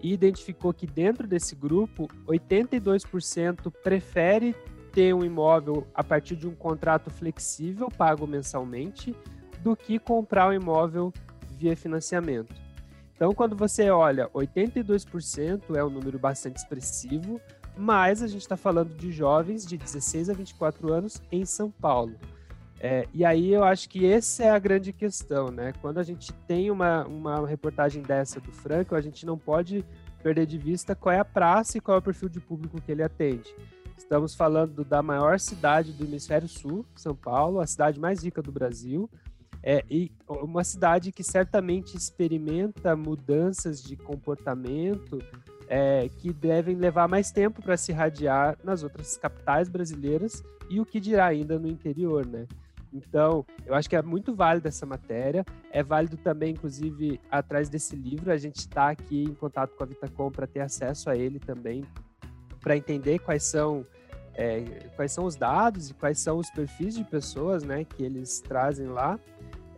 e 0.00 0.12
identificou 0.12 0.72
que 0.72 0.86
dentro 0.86 1.26
desse 1.26 1.56
grupo, 1.56 2.06
82% 2.28 3.72
prefere 3.82 4.54
ter 4.92 5.12
um 5.12 5.24
imóvel 5.24 5.84
a 5.92 6.04
partir 6.04 6.36
de 6.36 6.46
um 6.46 6.54
contrato 6.54 7.10
flexível 7.10 7.88
pago 7.88 8.24
mensalmente 8.24 9.16
do 9.64 9.74
que 9.74 9.98
comprar 9.98 10.48
um 10.48 10.52
imóvel 10.52 11.12
via 11.58 11.76
financiamento. 11.76 12.54
Então, 13.16 13.34
quando 13.34 13.56
você 13.56 13.90
olha, 13.90 14.28
82% 14.28 15.74
é 15.74 15.82
um 15.82 15.90
número 15.90 16.20
bastante 16.20 16.58
expressivo, 16.58 17.40
mas 17.76 18.22
a 18.22 18.26
gente 18.26 18.42
está 18.42 18.56
falando 18.56 18.94
de 18.96 19.12
jovens 19.12 19.66
de 19.66 19.76
16 19.76 20.30
a 20.30 20.32
24 20.32 20.92
anos 20.92 21.20
em 21.30 21.44
São 21.44 21.70
Paulo. 21.70 22.14
É, 22.78 23.08
e 23.12 23.24
aí 23.24 23.52
eu 23.52 23.64
acho 23.64 23.88
que 23.88 24.06
essa 24.06 24.44
é 24.44 24.50
a 24.50 24.58
grande 24.58 24.92
questão, 24.92 25.50
né? 25.50 25.72
Quando 25.80 25.98
a 25.98 26.02
gente 26.02 26.32
tem 26.46 26.70
uma, 26.70 27.04
uma 27.06 27.46
reportagem 27.46 28.02
dessa 28.02 28.40
do 28.40 28.52
Franco, 28.52 28.94
a 28.94 29.00
gente 29.00 29.24
não 29.24 29.38
pode 29.38 29.84
perder 30.22 30.46
de 30.46 30.58
vista 30.58 30.94
qual 30.94 31.14
é 31.14 31.18
a 31.18 31.24
praça 31.24 31.78
e 31.78 31.80
qual 31.80 31.96
é 31.96 31.98
o 31.98 32.02
perfil 32.02 32.28
de 32.28 32.40
público 32.40 32.80
que 32.80 32.92
ele 32.92 33.02
atende. 33.02 33.54
Estamos 33.96 34.34
falando 34.34 34.84
da 34.84 35.02
maior 35.02 35.40
cidade 35.40 35.92
do 35.92 36.04
hemisfério 36.04 36.48
sul, 36.48 36.84
São 36.94 37.14
Paulo, 37.14 37.60
a 37.60 37.66
cidade 37.66 37.98
mais 37.98 38.22
rica 38.22 38.42
do 38.42 38.52
Brasil, 38.52 39.08
é, 39.62 39.82
e 39.90 40.12
uma 40.28 40.62
cidade 40.62 41.10
que 41.10 41.24
certamente 41.24 41.96
experimenta 41.96 42.94
mudanças 42.94 43.82
de 43.82 43.96
comportamento 43.96 45.18
é, 45.68 46.08
que 46.08 46.32
devem 46.32 46.76
levar 46.76 47.08
mais 47.08 47.30
tempo 47.30 47.62
para 47.62 47.76
se 47.76 47.92
irradiar 47.92 48.56
nas 48.62 48.82
outras 48.82 49.16
capitais 49.16 49.68
brasileiras 49.68 50.42
e 50.68 50.80
o 50.80 50.86
que 50.86 51.00
dirá 51.00 51.26
ainda 51.26 51.58
no 51.58 51.68
interior, 51.68 52.26
né? 52.26 52.46
Então, 52.92 53.44
eu 53.66 53.74
acho 53.74 53.90
que 53.90 53.96
é 53.96 54.02
muito 54.02 54.34
válido 54.34 54.68
essa 54.68 54.86
matéria. 54.86 55.44
É 55.70 55.82
válido 55.82 56.16
também, 56.16 56.52
inclusive, 56.52 57.20
atrás 57.30 57.68
desse 57.68 57.94
livro. 57.94 58.32
A 58.32 58.38
gente 58.38 58.56
está 58.56 58.90
aqui 58.90 59.24
em 59.24 59.34
contato 59.34 59.76
com 59.76 59.82
a 59.82 59.86
Vitacom 59.86 60.30
para 60.30 60.46
ter 60.46 60.60
acesso 60.60 61.10
a 61.10 61.16
ele 61.16 61.38
também, 61.38 61.84
para 62.60 62.76
entender 62.76 63.18
quais 63.18 63.42
são 63.42 63.84
é, 64.34 64.60
quais 64.94 65.12
são 65.12 65.24
os 65.24 65.34
dados 65.34 65.90
e 65.90 65.94
quais 65.94 66.18
são 66.18 66.38
os 66.38 66.50
perfis 66.50 66.94
de 66.94 67.04
pessoas 67.04 67.62
né, 67.62 67.84
que 67.84 68.02
eles 68.02 68.40
trazem 68.40 68.86
lá. 68.86 69.18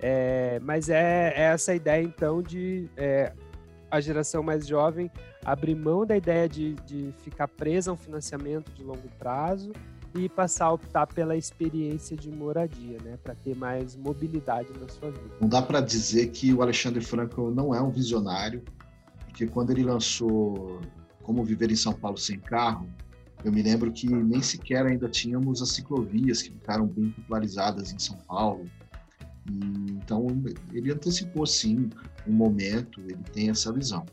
É, 0.00 0.60
mas 0.62 0.88
é, 0.88 1.32
é, 1.34 1.42
essa 1.42 1.74
ideia, 1.74 2.02
então, 2.02 2.42
de 2.42 2.88
é, 2.96 3.32
a 3.90 4.00
geração 4.00 4.42
mais 4.42 4.66
jovem 4.66 5.10
abrir 5.44 5.74
mão 5.74 6.04
da 6.04 6.16
ideia 6.16 6.48
de, 6.48 6.74
de 6.86 7.12
ficar 7.18 7.48
presa 7.48 7.90
a 7.90 7.94
um 7.94 7.96
financiamento 7.96 8.72
de 8.72 8.82
longo 8.82 9.08
prazo 9.18 9.72
e 10.14 10.28
passar 10.28 10.66
a 10.66 10.72
optar 10.72 11.06
pela 11.06 11.36
experiência 11.36 12.16
de 12.16 12.30
moradia, 12.30 12.98
né, 13.04 13.18
para 13.22 13.34
ter 13.34 13.54
mais 13.54 13.94
mobilidade 13.96 14.68
na 14.80 14.88
sua 14.88 15.10
vida. 15.10 15.34
Não 15.40 15.48
dá 15.48 15.62
para 15.62 15.80
dizer 15.80 16.28
que 16.28 16.52
o 16.52 16.62
Alexandre 16.62 17.04
Franco 17.04 17.50
não 17.50 17.74
é 17.74 17.80
um 17.80 17.90
visionário, 17.90 18.62
porque 19.26 19.46
quando 19.46 19.70
ele 19.70 19.84
lançou 19.84 20.80
Como 21.22 21.44
Viver 21.44 21.70
em 21.70 21.76
São 21.76 21.92
Paulo 21.92 22.16
Sem 22.16 22.40
Carro, 22.40 22.88
eu 23.44 23.52
me 23.52 23.62
lembro 23.62 23.92
que 23.92 24.08
nem 24.08 24.42
sequer 24.42 24.84
ainda 24.84 25.08
tínhamos 25.08 25.62
as 25.62 25.70
ciclovias 25.70 26.42
que 26.42 26.50
ficaram 26.50 26.86
bem 26.86 27.10
popularizadas 27.10 27.92
em 27.92 27.98
São 27.98 28.16
Paulo. 28.26 28.64
E, 29.48 29.92
então 29.92 30.26
ele 30.72 30.90
antecipou 30.92 31.46
sim 31.46 31.88
um 32.28 32.32
momento, 32.32 33.00
ele 33.00 33.22
tem 33.32 33.50
essa 33.50 33.72
visão. 33.72 34.04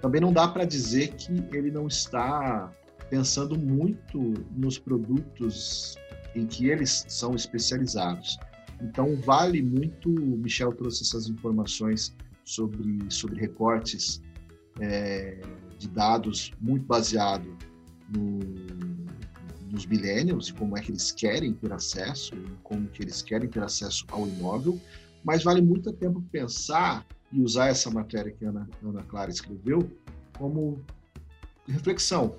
Também 0.00 0.20
não 0.20 0.32
dá 0.32 0.48
para 0.48 0.64
dizer 0.64 1.14
que 1.14 1.32
ele 1.52 1.70
não 1.70 1.86
está 1.86 2.72
pensando 3.08 3.58
muito 3.58 4.18
nos 4.56 4.78
produtos 4.78 5.96
em 6.34 6.46
que 6.46 6.68
eles 6.68 7.04
são 7.08 7.34
especializados. 7.34 8.38
Então, 8.80 9.16
vale 9.16 9.60
muito, 9.62 10.08
Michel 10.08 10.72
trouxe 10.72 11.02
essas 11.02 11.28
informações 11.28 12.16
sobre, 12.44 12.98
sobre 13.10 13.38
recortes 13.38 14.22
é, 14.80 15.40
de 15.78 15.88
dados 15.88 16.52
muito 16.60 16.86
baseado 16.86 17.56
no, 18.16 18.38
nos 19.70 19.86
millennials 19.86 20.50
como 20.50 20.76
é 20.76 20.80
que 20.80 20.90
eles 20.90 21.12
querem 21.12 21.52
ter 21.52 21.72
acesso, 21.72 22.34
como 22.62 22.88
que 22.88 23.02
eles 23.02 23.22
querem 23.22 23.48
ter 23.48 23.62
acesso 23.62 24.04
ao 24.10 24.26
imóvel, 24.26 24.80
mas 25.24 25.44
vale 25.44 25.60
muito 25.60 25.92
tempo 25.92 26.22
pensar 26.32 27.06
e 27.32 27.40
usar 27.40 27.68
essa 27.68 27.90
matéria 27.90 28.32
que 28.32 28.44
a 28.44 28.48
Ana, 28.48 28.68
Ana 28.82 29.02
Clara 29.04 29.30
escreveu 29.30 29.90
como 30.36 30.84
reflexão. 31.66 32.36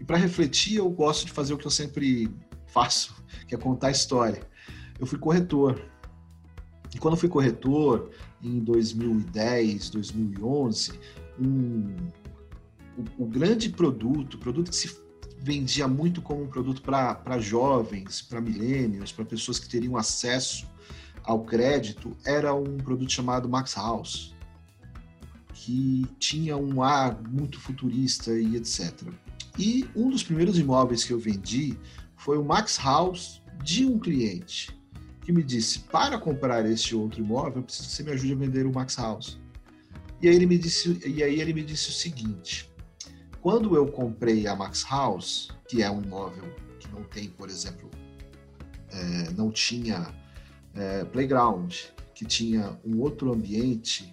E 0.00 0.04
para 0.04 0.16
refletir, 0.16 0.76
eu 0.76 0.90
gosto 0.90 1.26
de 1.26 1.32
fazer 1.32 1.54
o 1.54 1.58
que 1.58 1.66
eu 1.66 1.70
sempre 1.70 2.28
faço, 2.66 3.14
que 3.46 3.54
é 3.54 3.58
contar 3.58 3.90
história. 3.90 4.42
Eu 4.98 5.06
fui 5.06 5.18
corretor. 5.18 5.80
E 6.94 6.98
quando 6.98 7.14
eu 7.14 7.20
fui 7.20 7.28
corretor, 7.28 8.10
em 8.42 8.60
2010, 8.60 9.90
2011, 9.90 10.98
um, 11.38 11.96
o, 12.96 13.24
o 13.24 13.26
grande 13.26 13.68
produto, 13.68 14.34
o 14.34 14.38
produto 14.38 14.70
que 14.70 14.76
se 14.76 14.96
vendia 15.38 15.86
muito 15.86 16.22
como 16.22 16.42
um 16.42 16.48
produto 16.48 16.82
para 16.82 17.38
jovens, 17.38 18.22
para 18.22 18.40
milênios, 18.40 19.12
para 19.12 19.24
pessoas 19.24 19.58
que 19.58 19.68
teriam 19.68 19.96
acesso 19.96 20.66
ao 21.24 21.42
crédito, 21.42 22.16
era 22.24 22.54
um 22.54 22.76
produto 22.76 23.10
chamado 23.10 23.48
Max 23.48 23.74
House, 23.74 24.34
que 25.52 26.06
tinha 26.18 26.56
um 26.56 26.82
ar 26.82 27.20
muito 27.22 27.58
futurista 27.58 28.38
e 28.38 28.56
etc. 28.56 28.92
E 29.58 29.88
um 29.96 30.10
dos 30.10 30.22
primeiros 30.22 30.58
imóveis 30.58 31.04
que 31.04 31.12
eu 31.12 31.18
vendi 31.18 31.78
foi 32.16 32.36
o 32.36 32.44
Max 32.44 32.78
House 32.78 33.42
de 33.62 33.86
um 33.86 33.98
cliente 33.98 34.76
que 35.22 35.32
me 35.32 35.42
disse: 35.42 35.80
para 35.80 36.18
comprar 36.18 36.66
este 36.66 36.94
outro 36.94 37.20
imóvel, 37.20 37.56
eu 37.56 37.62
preciso 37.62 37.88
que 37.88 37.94
você 37.94 38.02
me 38.02 38.10
ajude 38.12 38.32
a 38.32 38.36
vender 38.36 38.66
o 38.66 38.72
Max 38.72 38.96
House. 38.96 39.38
E 40.20 40.28
aí 40.28 40.36
ele 40.36 40.46
me 40.46 40.58
disse, 40.58 41.00
e 41.06 41.22
aí 41.22 41.40
ele 41.40 41.52
me 41.52 41.62
disse 41.62 41.88
o 41.88 41.92
seguinte: 41.92 42.70
quando 43.40 43.74
eu 43.74 43.86
comprei 43.86 44.46
a 44.46 44.54
Max 44.54 44.84
House, 44.88 45.48
que 45.68 45.82
é 45.82 45.90
um 45.90 46.02
imóvel 46.02 46.44
que 46.78 46.88
não 46.88 47.02
tem, 47.04 47.28
por 47.28 47.48
exemplo, 47.48 47.90
é, 48.90 49.30
não 49.32 49.50
tinha 49.50 50.12
é, 50.74 51.04
playground, 51.04 51.74
que 52.14 52.24
tinha 52.24 52.78
um 52.84 53.00
outro 53.00 53.32
ambiente, 53.32 54.12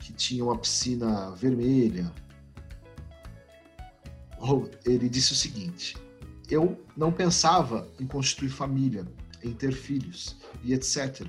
que 0.00 0.12
tinha 0.12 0.44
uma 0.44 0.58
piscina 0.58 1.30
vermelha, 1.32 2.12
ele 4.84 5.08
disse 5.08 5.32
o 5.32 5.36
seguinte: 5.36 5.96
eu 6.48 6.84
não 6.96 7.10
pensava 7.10 7.88
em 7.98 8.06
constituir 8.06 8.50
família, 8.50 9.06
em 9.42 9.52
ter 9.52 9.72
filhos 9.72 10.36
e 10.62 10.72
etc. 10.72 11.26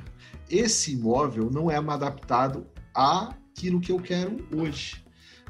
Esse 0.49 0.93
imóvel 0.93 1.49
não 1.49 1.69
é 1.69 1.77
adaptado 1.77 2.67
àquilo 2.93 3.81
que 3.81 3.91
eu 3.91 3.99
quero 3.99 4.47
hoje. 4.55 5.03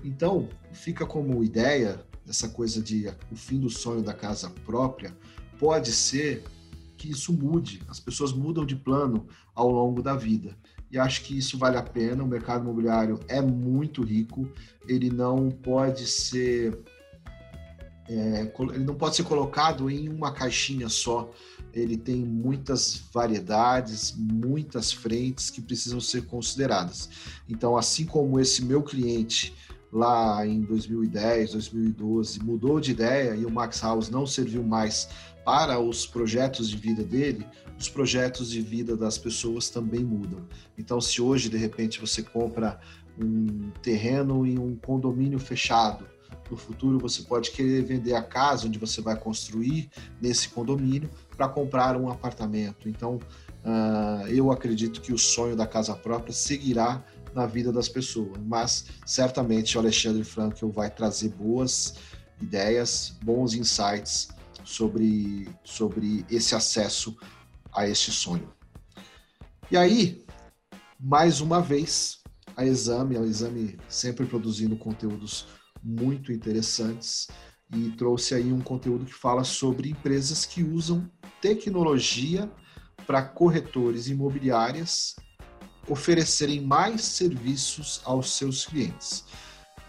Então, 0.04 0.48
fica 0.72 1.06
como 1.06 1.44
ideia 1.44 2.00
essa 2.28 2.50
coisa 2.50 2.82
de 2.82 3.08
o 3.32 3.36
fim 3.36 3.60
do 3.60 3.70
sonho 3.70 4.02
da 4.02 4.14
casa 4.14 4.50
própria, 4.66 5.16
pode 5.58 5.92
ser 5.92 6.44
que 6.98 7.10
isso 7.10 7.32
mude. 7.32 7.82
As 7.88 8.00
pessoas 8.00 8.34
mudam 8.34 8.66
de 8.66 8.76
plano 8.76 9.28
ao 9.54 9.70
longo 9.70 10.02
da 10.02 10.16
vida. 10.16 10.58
E 10.92 10.98
acho 10.98 11.24
que 11.24 11.38
isso 11.38 11.58
vale 11.58 11.78
a 11.78 11.84
pena. 11.84 12.24
O 12.24 12.28
mercado 12.28 12.64
imobiliário 12.64 13.20
é 13.28 13.42
muito 13.42 14.04
rico, 14.04 14.50
ele 14.88 15.10
não 15.10 15.50
pode 15.52 16.08
ser 16.08 16.78
é, 18.10 18.50
ele 18.74 18.86
não 18.86 18.96
pode 18.96 19.18
ser 19.18 19.24
colocado 19.24 19.90
em 19.90 20.08
uma 20.08 20.32
caixinha 20.32 20.88
só. 20.88 21.30
Ele 21.74 21.98
tem 21.98 22.24
muitas 22.24 23.04
variedades, 23.14 24.16
muitas 24.18 24.92
frentes 24.92 25.50
que 25.50 25.62
precisam 25.62 26.00
ser 26.00 26.26
consideradas. 26.26 27.10
Então, 27.50 27.76
assim 27.76 28.06
como 28.06 28.40
esse 28.40 28.64
meu 28.64 28.82
cliente 28.82 29.54
lá 29.92 30.46
em 30.46 30.62
2010, 30.62 31.52
2012 31.52 32.40
mudou 32.44 32.80
de 32.80 32.92
ideia 32.92 33.36
e 33.36 33.46
o 33.46 33.52
Max 33.52 33.82
House 33.82 34.10
não 34.10 34.26
serviu 34.26 34.64
mais 34.64 35.10
para 35.48 35.80
os 35.80 36.06
projetos 36.06 36.70
de 36.70 36.76
vida 36.76 37.06
dele, 37.06 37.48
os 37.80 37.88
projetos 37.88 38.52
de 38.52 38.62
vida 38.62 38.98
das 38.98 39.18
pessoas 39.18 39.70
também 39.70 40.04
mudam. 40.04 40.46
Então, 40.78 41.00
se 41.00 41.22
hoje, 41.22 41.48
de 41.48 41.56
repente, 41.56 42.02
você 42.02 42.22
compra 42.22 42.78
um 43.18 43.72
terreno 43.82 44.46
em 44.46 44.60
um 44.60 44.76
condomínio 44.76 45.40
fechado, 45.40 46.06
no 46.52 46.58
futuro 46.58 47.00
você 47.00 47.22
pode 47.22 47.52
querer 47.52 47.82
vender 47.82 48.14
a 48.14 48.22
casa 48.22 48.68
onde 48.68 48.78
você 48.78 49.00
vai 49.00 49.18
construir 49.18 49.90
nesse 50.22 50.50
condomínio 50.50 51.10
para 51.38 51.48
comprar 51.48 51.96
um 51.96 52.10
apartamento. 52.10 52.90
Então, 52.90 53.16
uh, 53.64 54.28
eu 54.28 54.52
acredito 54.52 55.00
que 55.00 55.14
o 55.14 55.18
sonho 55.18 55.56
da 55.56 55.66
casa 55.66 55.96
própria 55.96 56.34
seguirá 56.34 57.02
na 57.34 57.46
vida 57.46 57.72
das 57.72 57.88
pessoas, 57.88 58.38
mas 58.46 58.88
certamente 59.06 59.78
o 59.78 59.80
Alexandre 59.80 60.26
Frankel 60.26 60.70
vai 60.70 60.90
trazer 60.90 61.30
boas 61.30 61.96
ideias, 62.42 63.16
bons 63.24 63.54
insights 63.54 64.36
sobre, 64.68 65.48
sobre 65.64 66.26
esse 66.30 66.54
acesso 66.54 67.16
a 67.74 67.88
este 67.88 68.12
sonho. 68.12 68.52
E 69.72 69.78
aí, 69.78 70.26
mais 71.00 71.40
uma 71.40 71.62
vez, 71.62 72.22
a 72.56 72.66
Exame, 72.66 73.16
a 73.16 73.22
Exame 73.22 73.78
sempre 73.88 74.26
produzindo 74.26 74.76
conteúdos 74.76 75.48
muito 75.82 76.34
interessantes 76.34 77.30
e 77.74 77.92
trouxe 77.92 78.36
aí 78.36 78.52
um 78.52 78.60
conteúdo 78.60 79.06
que 79.06 79.14
fala 79.14 79.46
sobre 79.46 79.90
empresas 79.90 80.46
que 80.46 80.64
usam 80.64 81.10
tecnologia 81.42 82.52
para 83.06 83.24
corretores 83.24 84.10
imobiliárias 84.10 85.16
oferecerem 85.88 86.60
mais 86.60 87.04
serviços 87.04 88.02
aos 88.04 88.34
seus 88.34 88.66
clientes. 88.66 89.24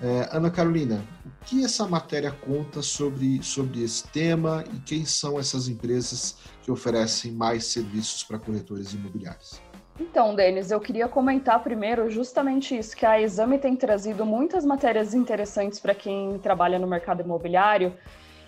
É, 0.00 0.28
Ana 0.31 0.49
Carolina, 0.49 1.05
o 1.26 1.45
que 1.45 1.64
essa 1.64 1.87
matéria 1.87 2.31
conta 2.31 2.83
sobre, 2.83 3.43
sobre 3.43 3.83
esse 3.83 4.07
tema 4.09 4.62
e 4.73 4.78
quem 4.78 5.05
são 5.05 5.40
essas 5.40 5.69
empresas 5.69 6.37
que 6.62 6.71
oferecem 6.71 7.33
mais 7.33 7.67
serviços 7.67 8.23
para 8.23 8.38
corretores 8.38 8.93
imobiliários? 8.93 9.61
Então, 10.00 10.37
Denis, 10.37 10.71
eu 10.71 10.78
queria 10.78 11.09
comentar 11.09 11.61
primeiro 11.64 12.09
justamente 12.09 12.78
isso, 12.78 12.97
que 12.97 13.05
a 13.05 13.21
Exame 13.21 13.59
tem 13.59 13.75
trazido 13.75 14.25
muitas 14.25 14.64
matérias 14.64 15.12
interessantes 15.12 15.81
para 15.81 15.93
quem 15.93 16.38
trabalha 16.38 16.78
no 16.78 16.87
mercado 16.87 17.23
imobiliário 17.23 17.93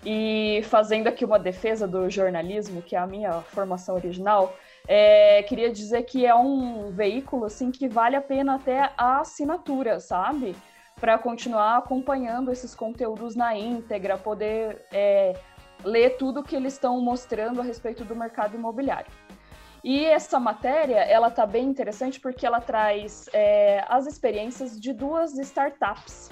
e 0.05 0.61
fazendo 0.63 1.07
aqui 1.07 1.25
uma 1.25 1.37
defesa 1.37 1.85
do 1.85 2.09
jornalismo, 2.09 2.81
que 2.81 2.95
é 2.95 2.99
a 2.99 3.05
minha 3.05 3.41
formação 3.41 3.95
original, 3.95 4.55
é, 4.87 5.43
queria 5.43 5.69
dizer 5.69 6.03
que 6.03 6.25
é 6.25 6.33
um 6.33 6.89
veículo 6.91 7.45
assim 7.45 7.69
que 7.69 7.89
vale 7.89 8.15
a 8.15 8.21
pena 8.21 8.55
até 8.55 8.91
a 8.97 9.19
assinatura, 9.19 9.99
sabe? 9.99 10.55
Para 10.99 11.17
continuar 11.17 11.77
acompanhando 11.77 12.51
esses 12.51 12.75
conteúdos 12.75 13.35
na 13.35 13.57
íntegra, 13.57 14.17
poder 14.17 14.85
é, 14.91 15.33
ler 15.83 16.17
tudo 16.17 16.43
que 16.43 16.55
eles 16.55 16.73
estão 16.73 16.99
mostrando 17.01 17.59
a 17.59 17.63
respeito 17.63 18.05
do 18.05 18.15
mercado 18.15 18.55
imobiliário. 18.55 19.11
E 19.83 20.05
essa 20.05 20.39
matéria, 20.39 20.99
ela 20.99 21.29
está 21.29 21.45
bem 21.45 21.65
interessante 21.65 22.19
porque 22.19 22.45
ela 22.45 22.61
traz 22.61 23.27
é, 23.33 23.83
as 23.89 24.05
experiências 24.05 24.79
de 24.79 24.93
duas 24.93 25.37
startups. 25.39 26.29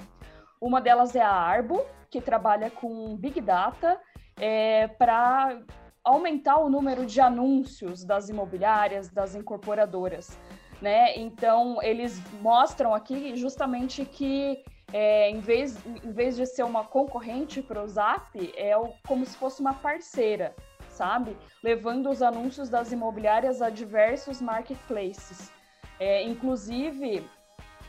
Uma 0.60 0.80
delas 0.80 1.16
é 1.16 1.20
a 1.20 1.32
Arbo, 1.32 1.84
que 2.08 2.20
trabalha 2.20 2.70
com 2.70 3.16
Big 3.16 3.40
Data 3.40 4.00
é, 4.40 4.86
para 4.86 5.60
aumentar 6.04 6.58
o 6.58 6.70
número 6.70 7.04
de 7.04 7.20
anúncios 7.20 8.04
das 8.04 8.28
imobiliárias, 8.28 9.08
das 9.08 9.34
incorporadoras 9.34 10.38
né? 10.80 11.16
Então 11.16 11.82
eles 11.82 12.20
mostram 12.40 12.94
aqui 12.94 13.36
justamente 13.36 14.04
que 14.04 14.62
é, 14.92 15.30
em, 15.30 15.40
vez, 15.40 15.78
em 15.86 16.12
vez 16.12 16.36
de 16.36 16.46
ser 16.46 16.64
uma 16.64 16.84
concorrente 16.84 17.62
para 17.62 17.82
o 17.82 17.88
Zap, 17.88 18.52
é 18.56 18.72
como 19.06 19.24
se 19.24 19.36
fosse 19.36 19.60
uma 19.60 19.74
parceira, 19.74 20.54
sabe? 20.88 21.36
Levando 21.62 22.10
os 22.10 22.22
anúncios 22.22 22.68
das 22.68 22.90
imobiliárias 22.90 23.62
a 23.62 23.70
diversos 23.70 24.40
marketplaces. 24.40 25.52
É, 25.98 26.22
inclusive, 26.22 27.24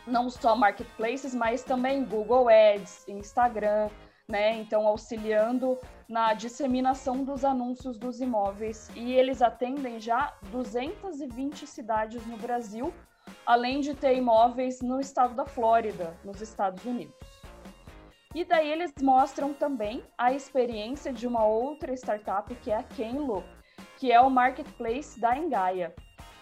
não 0.05 0.29
só 0.29 0.55
marketplaces, 0.55 1.33
mas 1.33 1.63
também 1.63 2.03
Google 2.03 2.49
Ads, 2.49 3.07
Instagram, 3.07 3.89
né? 4.31 4.57
Então, 4.57 4.87
auxiliando 4.87 5.77
na 6.07 6.33
disseminação 6.33 7.23
dos 7.23 7.43
anúncios 7.43 7.97
dos 7.97 8.21
imóveis. 8.21 8.89
E 8.95 9.11
eles 9.11 9.41
atendem 9.41 9.99
já 9.99 10.33
220 10.51 11.67
cidades 11.67 12.25
no 12.25 12.37
Brasil, 12.37 12.93
além 13.45 13.81
de 13.81 13.93
ter 13.93 14.15
imóveis 14.15 14.81
no 14.81 14.99
estado 14.99 15.35
da 15.35 15.45
Flórida, 15.45 16.17
nos 16.23 16.41
Estados 16.41 16.83
Unidos. 16.85 17.13
E 18.33 18.45
daí 18.45 18.71
eles 18.71 18.93
mostram 19.01 19.53
também 19.53 20.01
a 20.17 20.31
experiência 20.31 21.11
de 21.11 21.27
uma 21.27 21.43
outra 21.43 21.93
startup 21.93 22.53
que 22.55 22.71
é 22.71 22.77
a 22.77 22.83
Kenlo, 22.83 23.43
que 23.97 24.09
é 24.11 24.21
o 24.21 24.29
marketplace 24.29 25.19
da 25.19 25.37
Engaia. 25.37 25.93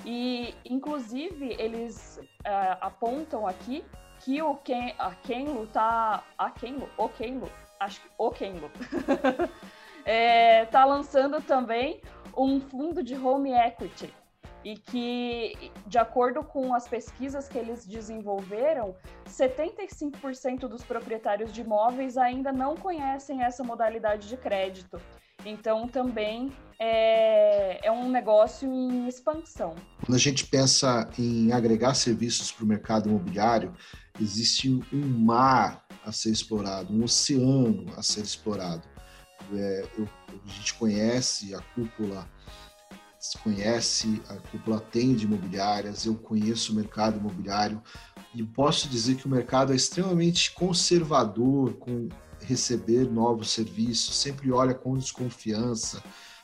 E, 0.06 0.54
inclusive, 0.64 1.56
eles 1.60 2.20
uh, 2.46 2.78
apontam 2.80 3.48
aqui 3.48 3.84
que 4.20 4.42
o 4.42 4.56
Ken, 4.58 4.94
a 5.00 5.16
Kenlo 5.16 5.66
tá... 5.68 6.24
A 6.38 6.52
Kenlo? 6.52 6.88
O 6.98 7.10
Kenlo 7.10 7.50
acho 7.80 8.02
que 8.02 8.10
o 8.18 8.30
está 8.30 9.50
é, 10.06 10.66
tá 10.66 10.86
lançando 10.86 11.42
também 11.42 12.02
um 12.38 12.60
fundo 12.60 13.02
de 13.04 13.16
home 13.16 13.52
equity 13.52 14.14
e 14.64 14.76
que, 14.76 15.72
de 15.88 15.98
acordo 15.98 16.44
com 16.44 16.74
as 16.74 16.88
pesquisas 16.88 17.48
que 17.48 17.58
eles 17.58 17.86
desenvolveram, 17.86 18.96
75% 19.26 20.68
dos 20.68 20.84
proprietários 20.84 21.54
de 21.54 21.62
imóveis 21.62 22.18
ainda 22.18 22.52
não 22.52 22.76
conhecem 22.76 23.42
essa 23.42 23.64
modalidade 23.64 24.28
de 24.28 24.36
crédito. 24.36 25.00
Então, 25.46 25.88
também 25.88 26.52
é, 26.78 27.88
é 27.88 27.90
um 27.90 28.10
negócio 28.10 28.70
em 28.70 29.08
expansão. 29.08 29.76
Quando 30.06 30.16
a 30.16 30.20
gente 30.20 30.46
pensa 30.46 31.10
em 31.18 31.54
agregar 31.54 31.94
serviços 31.94 32.52
para 32.52 32.66
o 32.66 32.68
mercado 32.68 33.08
imobiliário, 33.08 33.74
existe 34.20 34.70
um 34.92 35.08
mar 35.08 35.86
a 36.06 36.12
ser 36.12 36.32
explorado, 36.32 36.94
um 36.94 37.04
oceano 37.04 37.86
a 37.96 38.02
ser 38.02 38.22
explorado. 38.22 38.88
É, 39.54 39.90
eu, 39.98 40.08
a 40.28 40.48
gente 40.48 40.74
conhece 40.76 41.54
a 41.56 41.62
cúpula, 41.62 42.28
conhece, 43.44 44.22
a 44.30 44.36
cúpula 44.36 44.78
atende 44.78 45.26
imobiliárias, 45.26 46.06
eu 46.06 46.16
conheço 46.16 46.72
o 46.72 46.76
mercado 46.76 47.18
imobiliário 47.18 47.82
e 48.34 48.44
posso 48.44 48.88
dizer 48.88 49.16
que 49.16 49.26
o 49.26 49.30
mercado 49.30 49.74
é 49.74 49.76
extremamente 49.76 50.52
conservador 50.52 51.74
com 51.76 52.10
receber 52.42 53.10
novos 53.10 53.50
serviços, 53.52 54.16
sempre 54.16 54.52
olha 54.52 54.74
com 54.74 54.98
desconfiança, 54.98 56.02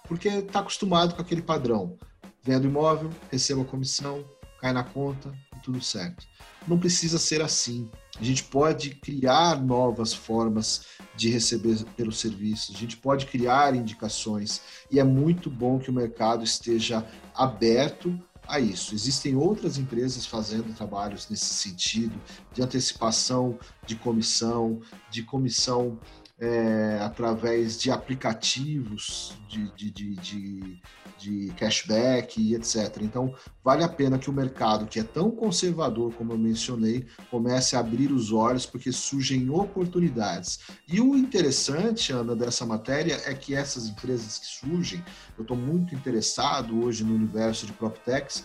porque 0.08 0.28
está 0.28 0.60
acostumado 0.60 1.16
com 1.16 1.22
aquele 1.22 1.42
padrão. 1.42 1.98
Vendo 2.44 2.68
imóvel, 2.68 3.10
receba 3.32 3.62
a 3.62 3.66
comissão, 3.66 4.24
cai 4.60 4.74
na 4.74 4.84
conta 4.84 5.34
tudo 5.66 5.82
certo. 5.82 6.28
Não 6.68 6.78
precisa 6.78 7.18
ser 7.18 7.42
assim. 7.42 7.90
A 8.20 8.24
gente 8.24 8.44
pode 8.44 8.92
criar 8.92 9.60
novas 9.60 10.14
formas 10.14 10.86
de 11.16 11.30
receber 11.30 11.84
pelos 11.98 12.20
serviços, 12.20 12.76
a 12.76 12.80
gente 12.80 12.96
pode 12.98 13.26
criar 13.26 13.76
indicações 13.76 14.62
e 14.92 15.00
é 15.00 15.04
muito 15.04 15.50
bom 15.50 15.80
que 15.80 15.90
o 15.90 15.94
mercado 15.94 16.44
esteja 16.44 17.06
aberto 17.34 18.18
a 18.48 18.60
isso. 18.60 18.94
Existem 18.94 19.36
outras 19.36 19.78
empresas 19.78 20.26
fazendo 20.26 20.74
trabalhos 20.76 21.28
nesse 21.30 21.46
sentido, 21.46 22.16
de 22.54 22.62
antecipação 22.62 23.58
de 23.86 23.96
comissão, 23.96 24.82
de 25.10 25.24
comissão 25.24 26.00
é, 26.40 27.00
através 27.02 27.80
de 27.80 27.90
aplicativos 27.90 29.34
de, 29.48 29.72
de, 29.76 29.92
de, 29.92 30.16
de, 30.16 30.82
de 31.26 31.52
cashback 31.54 32.40
e 32.40 32.54
etc. 32.56 32.98
Então, 33.02 33.34
vale 33.64 33.84
a 33.84 33.90
pena 33.90 34.20
que 34.20 34.30
o 34.30 34.34
mercado, 34.34 34.86
que 34.86 35.00
é 35.00 35.04
tão 35.04 35.32
conservador 35.32 36.14
como 36.14 36.34
eu 36.34 36.38
mencionei, 36.38 37.06
comece 37.32 37.76
a 37.76 37.80
abrir 37.80 38.12
os 38.12 38.32
olhos, 38.32 38.66
porque 38.66 38.92
surgem 38.92 39.50
oportunidades. 39.50 40.60
E 40.88 41.02
o 41.02 41.16
interessante, 41.16 42.14
Ana, 42.14 42.36
dessa 42.36 42.66
matéria 42.66 43.20
é 43.26 43.34
que 43.34 43.56
essas 43.56 43.88
empresas 43.88 44.38
que 44.38 44.46
surgem, 44.46 45.04
eu 45.38 45.42
estou 45.42 45.58
muito 45.58 45.96
interessado 45.96 46.84
hoje 46.84 47.04
no 47.04 47.16
universo 47.16 47.66
de 47.66 47.74
PropTechs, 47.74 48.44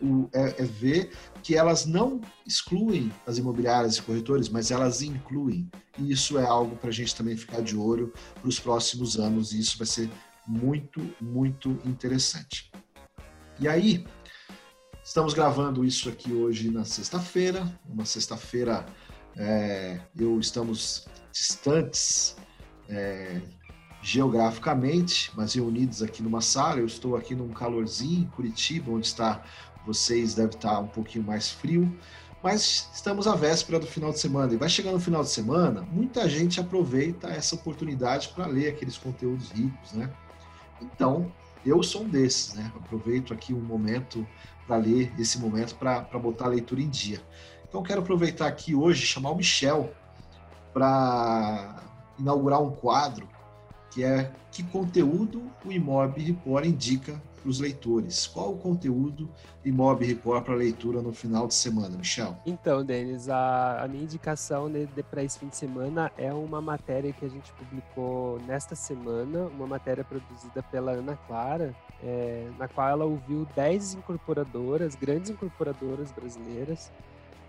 o, 0.00 0.28
é, 0.32 0.62
é, 0.62 0.64
ver 0.64 1.10
que 1.42 1.56
elas 1.56 1.84
não 1.84 2.20
excluem 2.46 3.10
as 3.26 3.38
imobiliárias 3.38 3.96
e 3.96 4.02
corretores, 4.02 4.48
mas 4.48 4.70
elas 4.70 5.02
incluem. 5.02 5.68
E 5.98 6.12
isso 6.12 6.38
é 6.38 6.44
algo 6.44 6.76
para 6.76 6.90
a 6.90 6.92
gente 6.92 7.14
também 7.14 7.36
ficar 7.36 7.60
de 7.62 7.76
olho 7.76 8.12
para 8.40 8.48
os 8.48 8.60
próximos 8.60 9.18
anos, 9.18 9.52
e 9.52 9.58
isso 9.58 9.76
vai 9.76 9.86
ser 9.86 10.08
muito, 10.48 11.00
muito 11.20 11.78
interessante. 11.84 12.72
E 13.60 13.68
aí, 13.68 14.06
estamos 15.04 15.34
gravando 15.34 15.84
isso 15.84 16.08
aqui 16.08 16.32
hoje 16.32 16.70
na 16.70 16.84
sexta-feira, 16.84 17.78
uma 17.86 18.06
sexta-feira, 18.06 18.86
é, 19.36 20.00
eu 20.16 20.40
estamos 20.40 21.06
distantes 21.30 22.36
é, 22.88 23.40
geograficamente, 24.02 25.30
mas 25.36 25.54
reunidos 25.54 26.02
aqui 26.02 26.22
numa 26.22 26.40
sala. 26.40 26.80
Eu 26.80 26.86
estou 26.86 27.14
aqui 27.14 27.34
num 27.34 27.50
calorzinho 27.50 28.22
em 28.22 28.26
Curitiba, 28.26 28.90
onde 28.90 29.06
está 29.06 29.44
vocês 29.86 30.34
deve 30.34 30.54
estar 30.54 30.80
um 30.80 30.86
pouquinho 30.86 31.24
mais 31.24 31.48
frio, 31.48 31.90
mas 32.42 32.90
estamos 32.92 33.26
à 33.26 33.34
véspera 33.34 33.80
do 33.80 33.86
final 33.86 34.10
de 34.10 34.18
semana. 34.18 34.52
E 34.52 34.56
vai 34.56 34.68
chegando 34.68 34.96
o 34.96 35.00
final 35.00 35.22
de 35.22 35.30
semana, 35.30 35.82
muita 35.82 36.28
gente 36.28 36.60
aproveita 36.60 37.28
essa 37.28 37.54
oportunidade 37.54 38.28
para 38.28 38.46
ler 38.46 38.68
aqueles 38.68 38.98
conteúdos 38.98 39.50
ricos, 39.50 39.92
né? 39.92 40.12
Então, 40.80 41.32
eu 41.64 41.82
sou 41.82 42.02
um 42.02 42.08
desses, 42.08 42.54
né? 42.54 42.72
Aproveito 42.76 43.34
aqui 43.34 43.52
um 43.52 43.60
momento 43.60 44.26
para 44.66 44.76
ler, 44.76 45.12
esse 45.18 45.38
momento 45.38 45.74
para 45.76 46.18
botar 46.18 46.46
a 46.46 46.48
leitura 46.48 46.80
em 46.80 46.88
dia. 46.88 47.20
Então, 47.68 47.82
quero 47.82 48.00
aproveitar 48.00 48.46
aqui 48.46 48.74
hoje 48.74 49.06
chamar 49.06 49.30
o 49.30 49.36
Michel 49.36 49.92
para 50.72 51.82
inaugurar 52.18 52.62
um 52.62 52.70
quadro 52.70 53.28
que 53.90 54.04
é 54.04 54.30
que 54.50 54.62
conteúdo 54.62 55.50
o 55.64 55.72
Imob 55.72 56.20
Report 56.22 56.64
indica 56.64 57.20
para 57.48 57.50
os 57.50 57.60
leitores. 57.60 58.26
Qual 58.26 58.52
o 58.52 58.58
conteúdo 58.58 59.28
Imob 59.64 60.04
Report 60.04 60.44
para 60.44 60.54
leitura 60.54 61.00
no 61.00 61.12
final 61.12 61.46
de 61.46 61.54
semana, 61.54 61.96
Michel? 61.96 62.36
Então, 62.44 62.84
Denis, 62.84 63.28
a, 63.28 63.82
a 63.82 63.88
minha 63.88 64.04
indicação 64.04 64.70
para 65.10 65.22
esse 65.22 65.38
fim 65.38 65.48
de 65.48 65.56
semana 65.56 66.12
é 66.18 66.32
uma 66.32 66.60
matéria 66.60 67.12
que 67.12 67.24
a 67.24 67.28
gente 67.28 67.50
publicou 67.54 68.38
nesta 68.46 68.74
semana, 68.74 69.46
uma 69.46 69.66
matéria 69.66 70.04
produzida 70.04 70.62
pela 70.62 70.92
Ana 70.92 71.16
Clara, 71.26 71.74
é, 72.02 72.48
na 72.58 72.68
qual 72.68 72.88
ela 72.88 73.04
ouviu 73.04 73.46
10 73.56 73.94
incorporadoras, 73.94 74.94
grandes 74.94 75.30
incorporadoras 75.30 76.12
brasileiras, 76.12 76.92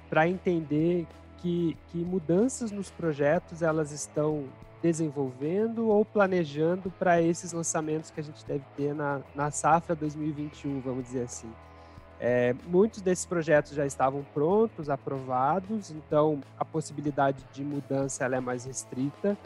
para 0.10 0.28
entender 0.28 1.06
que, 1.38 1.78
que 1.92 1.98
mudanças 1.98 2.72
nos 2.72 2.90
projetos 2.90 3.62
elas 3.62 3.92
estão 3.92 4.46
desenvolvendo 4.82 5.90
ou 5.90 6.06
planejando 6.06 6.90
para 6.92 7.22
esses 7.22 7.52
lançamentos 7.52 8.12
que 8.12 8.20
a 8.20 8.24
gente 8.24 8.46
deve 8.46 8.64
ter 8.76 8.94
na, 8.94 9.22
na 9.36 9.52
safra 9.52 9.96
2021, 9.96 10.80
vamos 10.82 11.04
dizer 11.04 11.24
assim. 11.24 11.52
É, 12.20 12.54
muitos 12.68 13.02
desses 13.02 13.26
projetos 13.26 13.72
já 13.72 13.86
estavam 13.86 14.26
prontos, 14.34 14.90
aprovados, 14.90 15.90
então 15.92 16.42
a 16.58 16.66
possibilidade 16.66 17.46
de 17.54 17.64
mudança 17.64 18.26
ela 18.26 18.36
é 18.36 18.40
mais 18.40 18.66
restrita. 18.66 19.38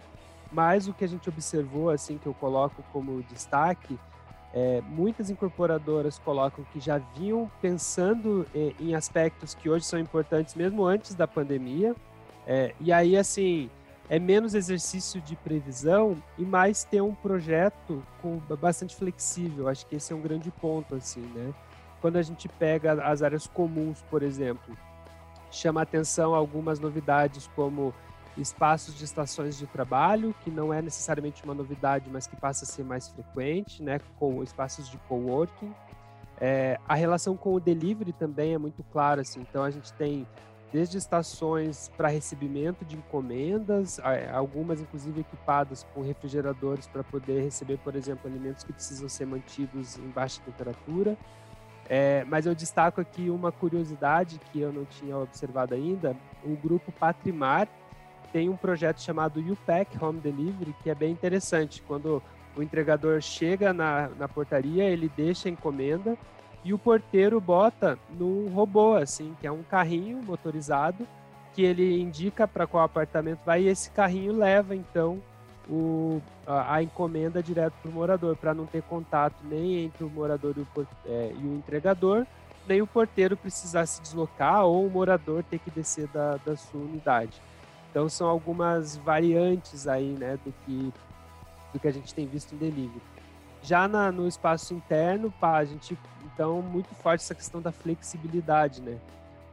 Mas 0.52 0.88
o 0.88 0.94
que 0.94 1.04
a 1.04 1.08
gente 1.08 1.28
observou, 1.30 1.90
assim, 1.90 2.18
que 2.18 2.28
eu 2.28 2.34
coloco 2.34 2.84
como 2.92 3.24
destaque, 3.24 3.98
é, 4.54 4.82
muitas 4.82 5.32
incorporadoras 5.32 6.20
colocam 6.20 6.64
que 6.72 6.80
já 6.80 7.00
vinham 7.00 7.50
pensando 7.60 8.46
em, 8.54 8.76
em 8.80 8.96
aspectos 8.96 9.56
que 9.56 9.68
hoje 9.68 9.86
são 9.86 9.98
importantes 9.98 10.54
mesmo 10.54 10.86
antes 10.86 11.16
da 11.16 11.28
pandemia. 11.28 11.96
É, 12.46 12.74
e 12.80 12.92
aí, 12.92 13.18
assim, 13.18 13.70
é 14.10 14.20
menos 14.20 14.54
exercício 14.54 15.22
de 15.22 15.36
previsão 15.36 16.22
e 16.38 16.44
mais 16.44 16.84
ter 16.84 17.02
um 17.02 17.16
projeto 17.16 18.04
com 18.22 18.38
bastante 18.60 18.96
flexível. 18.96 19.68
Acho 19.68 19.86
que 19.86 19.96
esse 19.96 20.12
é 20.12 20.16
um 20.16 20.22
grande 20.22 20.52
ponto, 20.52 20.96
assim, 20.96 21.22
né? 21.22 21.54
Quando 22.02 22.18
a 22.18 22.22
gente 22.22 22.50
pega 22.50 22.94
as 23.06 23.22
áreas 23.22 23.48
comuns, 23.48 24.02
por 24.10 24.24
exemplo, 24.24 24.78
chama 25.50 25.82
atenção 25.82 26.36
algumas 26.36 26.80
novidades 26.80 27.50
como 27.56 27.94
espaços 28.38 28.96
de 28.96 29.06
estações 29.06 29.58
de 29.58 29.68
trabalho, 29.68 30.36
que 30.44 30.50
não 30.50 30.74
é 30.74 30.82
necessariamente 30.82 31.44
uma 31.44 31.54
novidade, 31.54 32.10
mas 32.12 32.28
que 32.28 32.36
passa 32.36 32.66
a 32.66 32.68
ser 32.68 32.84
mais 32.84 33.08
frequente, 33.08 33.82
né? 33.82 34.00
Com 34.20 34.44
espaços 34.44 34.90
de 34.90 34.98
coworking. 35.08 35.74
É, 36.42 36.78
a 36.88 36.96
relação 36.96 37.38
com 37.38 37.54
o 37.54 37.60
delivery 37.60 38.12
também 38.12 38.54
é 38.54 38.58
muito 38.58 38.84
clara, 38.92 39.22
assim. 39.22 39.40
Então 39.42 39.64
a 39.64 39.72
gente 39.72 39.94
tem 39.94 40.28
desde 40.74 40.98
estações 40.98 41.92
para 41.96 42.08
recebimento 42.08 42.84
de 42.84 42.98
encomendas, 42.98 44.02
algumas 44.34 44.82
inclusive 44.82 45.22
equipadas 45.22 45.86
com 45.94 46.02
refrigeradores 46.02 46.88
para 46.88 47.04
poder 47.04 47.44
receber, 47.44 47.78
por 47.78 47.96
exemplo, 47.96 48.28
alimentos 48.28 48.64
que 48.64 48.74
precisam 48.74 49.08
ser 49.08 49.28
mantidos 49.28 49.98
em 50.00 50.10
baixa 50.10 50.42
temperatura. 50.44 51.16
É, 51.88 52.26
mas 52.28 52.48
eu 52.48 52.56
destaco 52.56 53.00
aqui 53.00 53.30
uma 53.30 53.52
curiosidade 53.52 54.40
que 54.52 54.62
eu 54.62 54.74
não 54.74 54.84
tinha 54.86 55.16
observado 55.16 55.76
ainda: 55.76 56.18
o 56.44 56.56
grupo 56.56 56.92
Patrimar 56.92 57.68
tem 58.32 58.50
um 58.50 58.56
projeto 58.56 59.00
chamado 59.00 59.40
UPack 59.40 60.04
Home 60.04 60.20
Delivery, 60.20 60.74
que 60.82 60.90
é 60.90 60.96
bem 60.96 61.12
interessante. 61.12 61.84
Quando 61.84 62.24
o 62.56 62.64
entregador 62.64 63.22
chega 63.22 63.72
na, 63.74 64.10
na 64.18 64.28
portaria, 64.28 64.86
ele 64.86 65.12
deixa 65.16 65.50
a 65.50 65.52
encomenda 65.52 66.18
e 66.64 66.74
o 66.74 66.78
porteiro 66.78 67.42
bota 67.42 67.98
num 68.18 68.50
robô, 68.50 68.96
assim, 68.96 69.36
que 69.40 69.48
é 69.48 69.52
um 69.52 69.64
carrinho 69.64 70.22
motorizado 70.24 71.08
que 71.54 71.62
ele 71.62 72.02
indica 72.02 72.48
para 72.48 72.66
qual 72.66 72.84
apartamento 72.84 73.40
vai 73.46 73.64
e 73.64 73.68
esse 73.68 73.92
carrinho 73.92 74.36
leva 74.36 74.76
então 74.76 75.22
o, 75.70 76.22
a, 76.48 76.76
a 76.76 76.84
encomenda 76.84 77.42
direto 77.42 77.74
para 77.82 77.92
o 77.92 77.94
morador, 77.94 78.36
para 78.36 78.54
não 78.54 78.66
ter 78.66 78.82
contato 78.84 79.36
nem 79.44 79.86
entre 79.86 80.04
o 80.04 80.10
morador 80.10 80.56
e 80.58 80.62
o, 80.62 80.88
é, 81.06 81.32
e 81.32 81.46
o, 81.46 81.56
entregador, 81.56 82.26
nem 82.68 82.82
o 82.82 82.88
porteiro 82.88 83.38
precisar 83.38 83.86
se 83.86 84.02
deslocar 84.02 84.66
ou 84.66 84.86
o 84.86 84.90
morador 84.90 85.44
ter 85.44 85.60
que 85.60 85.70
descer 85.70 86.08
da, 86.08 86.38
da 86.38 86.56
sua 86.58 86.82
unidade. 86.82 87.42
Então 87.92 88.10
são 88.10 88.28
algumas 88.28 88.98
variantes 88.98 89.88
aí, 89.88 90.16
né, 90.20 90.40
do 90.44 90.52
que, 90.66 90.94
do 91.72 91.80
que 91.80 91.88
a 91.88 91.92
gente 91.92 92.14
tem 92.14 92.26
visto 92.26 92.56
em 92.56 92.58
delivery. 92.58 93.13
Já 93.64 93.88
na, 93.88 94.12
no 94.12 94.28
espaço 94.28 94.74
interno, 94.74 95.32
pá, 95.40 95.58
a 95.58 95.66
gente, 95.66 95.98
então, 96.26 96.62
muito 96.62 96.94
forte 96.96 97.22
essa 97.22 97.34
questão 97.34 97.62
da 97.62 97.72
flexibilidade, 97.72 98.82
né? 98.82 98.98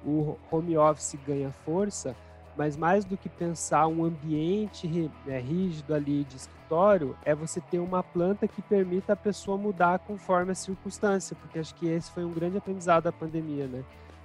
O 0.05 0.37
home 0.51 0.77
office 0.77 1.17
ganha 1.25 1.53
força, 1.65 2.17
mas 2.57 2.77
mais 2.77 3.05
do 3.05 3.17
que 3.17 3.29
pensar 3.29 3.87
um 3.87 4.05
ambiente 4.05 5.11
é, 5.29 5.39
rígido 5.39 5.95
ali 5.95 6.25
de 6.25 6.37
escritório, 6.37 7.17
é 7.25 7.35
você 7.37 7.61
ter 7.61 7.79
uma 7.79 8.03
planta 8.03 8.49
que 8.49 8.61
permita 8.61 9.13
a 9.13 9.17
pessoa 9.17 9.57
mudar 9.57 10.01
conforme 10.01 10.51
a 10.51 10.57
circunstância, 10.57 11.37
porque 11.37 11.61
acho 11.61 11.75
que 11.77 11.87
esse 11.87 12.11
foi 12.11 12.25
um 12.25 12.33
grande 12.33 12.59
aprendizado 12.59 13.05
da 13.05 13.13
pandemia, 13.13 13.69
né? 13.69 13.85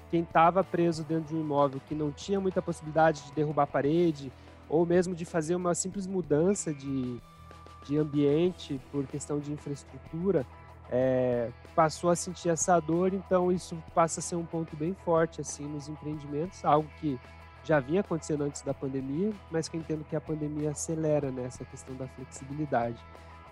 Quem 0.10 0.21
estava 0.21 0.63
preso 0.63 1.04
dentro 1.04 1.26
de 1.26 1.36
um 1.36 1.41
imóvel 1.41 1.80
que 1.88 1.93
não 1.93 2.12
tinha 2.12 2.39
muita 2.39 2.60
possibilidade 2.60 3.24
de 3.24 3.34
derrubar 3.34 3.63
a 3.63 3.67
parede, 3.67 4.32
ou 4.67 4.84
mesmo 4.84 5.13
de 5.13 5.26
fazer 5.26 5.56
uma 5.56 5.76
simples 5.76 6.08
mudança 6.08 6.74
de, 6.74 7.21
de 7.86 7.98
ambiente, 7.98 8.82
por 8.91 9.06
questão 9.06 9.39
de 9.39 9.52
infraestrutura, 9.52 10.45
é, 10.89 11.50
passou 11.76 12.10
a 12.10 12.15
sentir 12.15 12.50
essa 12.50 12.80
dor, 12.80 13.13
então 13.13 13.52
isso 13.52 13.78
passa 13.93 14.19
a 14.19 14.24
ser 14.24 14.36
um 14.36 14.45
ponto 14.45 14.76
bem 14.76 14.95
forte 15.06 15.41
assim 15.41 15.65
nos 15.65 15.88
empreendimentos, 15.88 16.63
algo 16.63 16.88
que 17.00 17.19
já 17.63 17.80
vinha 17.80 18.02
acontecendo 18.02 18.43
antes 18.43 18.62
da 18.62 18.74
pandemia, 18.74 19.32
mas 19.50 19.67
que 19.67 19.78
eu 19.78 19.82
entendo 19.82 20.06
que 20.06 20.15
a 20.15 20.21
pandemia 20.21 20.71
acelera 20.71 21.32
nessa 21.32 21.63
né, 21.63 21.69
questão 21.71 21.95
da 21.95 22.08
flexibilidade. 22.08 22.98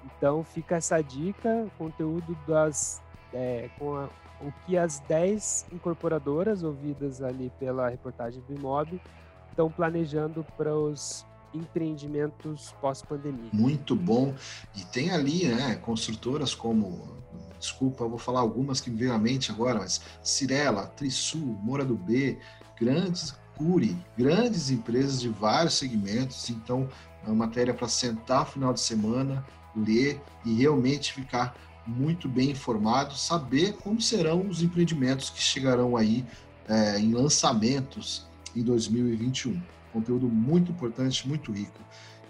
Então 0.06 0.44
fica 0.44 0.76
essa 0.76 1.02
dica, 1.02 1.68
conteúdo 1.78 2.38
das 2.48 3.02
é, 3.34 3.70
com 3.80 3.96
a, 3.96 4.10
o 4.40 4.52
que 4.66 4.78
as 4.78 5.00
10 5.00 5.68
incorporadoras 5.72 6.62
ouvidas 6.62 7.22
ali 7.22 7.52
pela 7.60 7.90
reportagem 7.90 8.42
do 8.48 8.54
Imob 8.54 9.02
estão 9.50 9.72
planejando 9.72 10.46
para 10.56 10.76
os 10.76 11.26
empreendimentos 11.54 12.74
pós-pandemia. 12.82 13.50
Muito 13.52 13.96
bom. 13.96 14.34
E 14.76 14.84
tem 14.86 15.12
ali, 15.12 15.48
né, 15.48 15.76
construtoras 15.76 16.54
como, 16.54 17.18
desculpa, 17.60 18.08
vou 18.08 18.18
falar 18.18 18.40
algumas 18.40 18.82
que 18.82 18.90
me 18.90 18.98
veio 18.98 19.14
à 19.14 19.18
mente 19.18 19.52
agora, 19.52 19.80
mas 19.80 20.02
Cirela, 20.22 20.88
Trisul, 20.88 21.58
Moura 21.62 21.86
do 21.86 21.96
B, 21.96 22.38
grandes 22.80 23.36
Curi, 23.56 23.96
grandes 24.18 24.70
empresas 24.70 25.22
de 25.22 25.30
vários 25.30 25.76
segmentos. 25.76 26.50
Então, 26.50 26.90
é 27.24 27.28
uma 27.28 27.46
matéria 27.46 27.74
para 27.74 27.88
sentar 27.88 28.48
final 28.48 28.74
de 28.74 28.80
semana, 28.80 29.46
ler 29.76 30.22
e 30.44 30.54
realmente 30.56 31.14
ficar 31.14 31.56
muito 31.86 32.28
bem 32.30 32.52
informado, 32.52 33.16
saber 33.16 33.74
como 33.74 34.02
serão 34.02 34.48
os 34.48 34.62
empreendimentos 34.62 35.30
que 35.30 35.42
chegarão 35.42 35.98
aí 35.98 36.26
é, 36.68 37.00
em 37.00 37.14
lançamentos 37.14 38.26
em 38.56 38.64
2021 38.64 39.62
conteúdo 39.94 40.28
muito 40.28 40.72
importante, 40.72 41.28
muito 41.28 41.52
rico. 41.52 41.80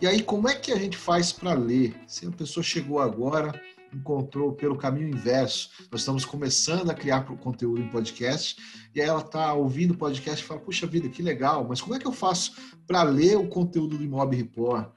E 0.02 0.06
aí, 0.06 0.22
como 0.22 0.50
é 0.50 0.54
que 0.54 0.72
a 0.72 0.78
gente 0.78 0.98
faz 0.98 1.32
para 1.32 1.54
ler? 1.54 1.96
Se 2.06 2.28
a 2.28 2.32
pessoa 2.32 2.62
chegou 2.64 3.00
agora, 3.00 3.54
encontrou 3.96 4.52
pelo 4.52 4.78
caminho 4.78 5.08
inverso, 5.08 5.70
nós 5.92 6.02
estamos 6.02 6.26
começando 6.26 6.90
a 6.90 6.94
criar 6.94 7.22
conteúdo 7.24 7.82
em 7.82 7.88
podcast, 7.88 8.58
e 8.94 9.02
aí 9.02 9.08
ela 9.08 9.22
está 9.22 9.54
ouvindo 9.54 9.92
o 9.92 9.98
podcast 9.98 10.44
e 10.44 10.48
fala: 10.48 10.60
Puxa 10.60 10.88
vida, 10.88 11.08
que 11.08 11.22
legal, 11.22 11.66
mas 11.68 11.82
como 11.82 11.96
é 11.96 12.00
que 12.00 12.08
eu 12.08 12.12
faço 12.12 12.54
para 12.86 13.04
ler 13.04 13.38
o 13.38 13.48
conteúdo 13.48 13.98
do 13.98 14.04
Imob 14.04 14.36
Report? 14.36 14.90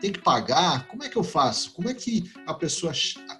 Tem 0.00 0.10
que 0.10 0.20
pagar? 0.20 0.88
Como 0.88 1.04
é 1.04 1.08
que 1.08 1.16
eu 1.16 1.22
faço? 1.22 1.72
Como 1.72 1.88
é 1.88 1.94
que 1.94 2.28
a 2.46 2.54
pessoa 2.54 2.92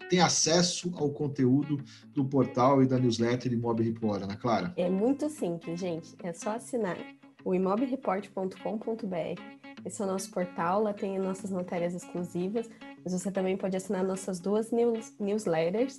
tem 0.09 0.21
acesso 0.21 0.93
ao 0.95 1.11
conteúdo 1.11 1.83
do 2.15 2.25
portal 2.25 2.81
e 2.81 2.87
da 2.87 2.97
newsletter 2.97 3.53
Imob 3.53 3.83
Report, 3.83 4.23
Ana 4.23 4.37
Clara? 4.37 4.73
É 4.77 4.89
muito 4.89 5.29
simples, 5.29 5.81
gente. 5.81 6.15
É 6.23 6.33
só 6.33 6.51
assinar 6.51 6.97
o 7.45 7.55
imobreport.com.br. 7.55 9.41
Esse 9.85 10.03
é 10.03 10.05
o 10.05 10.09
nosso 10.09 10.31
portal, 10.31 10.83
lá 10.83 10.93
tem 10.93 11.19
nossas 11.19 11.51
matérias 11.51 11.95
exclusivas, 11.95 12.69
mas 13.03 13.13
você 13.13 13.31
também 13.31 13.57
pode 13.57 13.77
assinar 13.77 14.05
nossas 14.05 14.41
duas 14.41 14.71
news, 14.71 15.15
newsletters. 15.19 15.99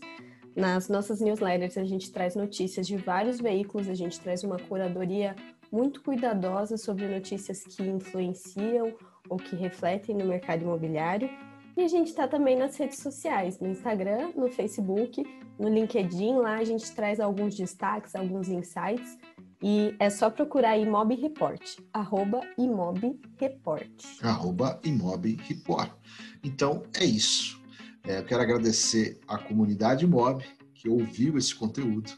Nas 0.56 0.90
nossas 0.90 1.22
newsletters, 1.22 1.78
a 1.78 1.84
gente 1.84 2.12
traz 2.12 2.36
notícias 2.36 2.86
de 2.86 2.98
vários 2.98 3.40
veículos, 3.40 3.88
a 3.88 3.94
gente 3.94 4.20
traz 4.20 4.44
uma 4.44 4.58
curadoria 4.58 5.36
muito 5.72 6.02
cuidadosa 6.02 6.78
sobre 6.78 7.08
notícias 7.08 7.64
que 7.64 7.84
influenciam 7.84 8.94
ou 9.30 9.38
que 9.38 9.56
refletem 9.56 10.16
no 10.16 10.26
mercado 10.26 10.64
imobiliário. 10.64 11.30
E 11.80 11.84
a 11.86 11.88
gente 11.88 12.08
está 12.08 12.28
também 12.28 12.58
nas 12.58 12.76
redes 12.76 13.00
sociais, 13.00 13.58
no 13.58 13.70
Instagram, 13.70 14.34
no 14.36 14.52
Facebook, 14.52 15.24
no 15.58 15.70
LinkedIn. 15.70 16.34
Lá 16.34 16.56
a 16.58 16.64
gente 16.66 16.92
traz 16.92 17.22
alguns 17.22 17.56
destaques, 17.56 18.16
alguns 18.16 18.50
insights 18.50 19.18
e 19.64 19.96
é 19.98 20.10
só 20.10 20.30
procurar 20.30 20.78
Imob 20.78 21.16
Report, 21.16 21.62
arroba 21.94 22.42
Imob 22.58 23.18
Report. 23.38 23.90
Arroba 24.22 24.78
Imob 24.84 25.38
Report. 25.48 25.90
Então, 26.44 26.84
é 27.00 27.06
isso. 27.06 27.62
É, 28.04 28.18
eu 28.18 28.26
quero 28.26 28.42
agradecer 28.42 29.18
à 29.26 29.38
comunidade 29.38 30.04
Imob 30.04 30.44
que 30.74 30.90
ouviu 30.90 31.38
esse 31.38 31.56
conteúdo. 31.56 32.12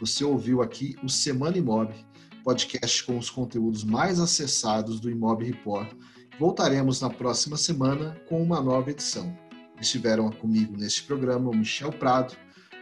Você 0.00 0.24
ouviu 0.24 0.62
aqui 0.62 0.96
o 1.04 1.08
Semana 1.10 1.58
Imob, 1.58 1.94
podcast 2.42 3.04
com 3.04 3.18
os 3.18 3.28
conteúdos 3.28 3.84
mais 3.84 4.18
acessados 4.18 5.00
do 5.00 5.10
Imob 5.10 5.44
Report. 5.44 5.92
Voltaremos 6.38 7.00
na 7.00 7.10
próxima 7.10 7.56
semana 7.56 8.16
com 8.28 8.42
uma 8.42 8.60
nova 8.60 8.90
edição. 8.90 9.36
Estiveram 9.80 10.30
comigo 10.30 10.76
neste 10.76 11.02
programa 11.02 11.50
o 11.50 11.56
Michel 11.56 11.92
Prado, 11.92 12.34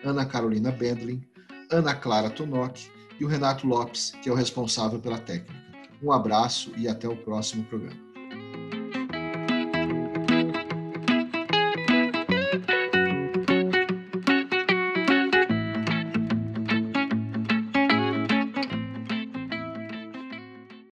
Ana 0.04 0.24
Carolina 0.24 0.70
Bendlin, 0.70 1.22
Ana 1.70 1.94
Clara 1.94 2.30
Tonoc 2.30 2.78
e 3.18 3.24
o 3.24 3.28
Renato 3.28 3.66
Lopes, 3.66 4.12
que 4.22 4.28
é 4.28 4.32
o 4.32 4.36
responsável 4.36 5.00
pela 5.00 5.18
técnica. 5.18 5.60
Um 6.02 6.12
abraço 6.12 6.72
e 6.76 6.88
até 6.88 7.08
o 7.08 7.16
próximo 7.16 7.64
programa. 7.64 8.09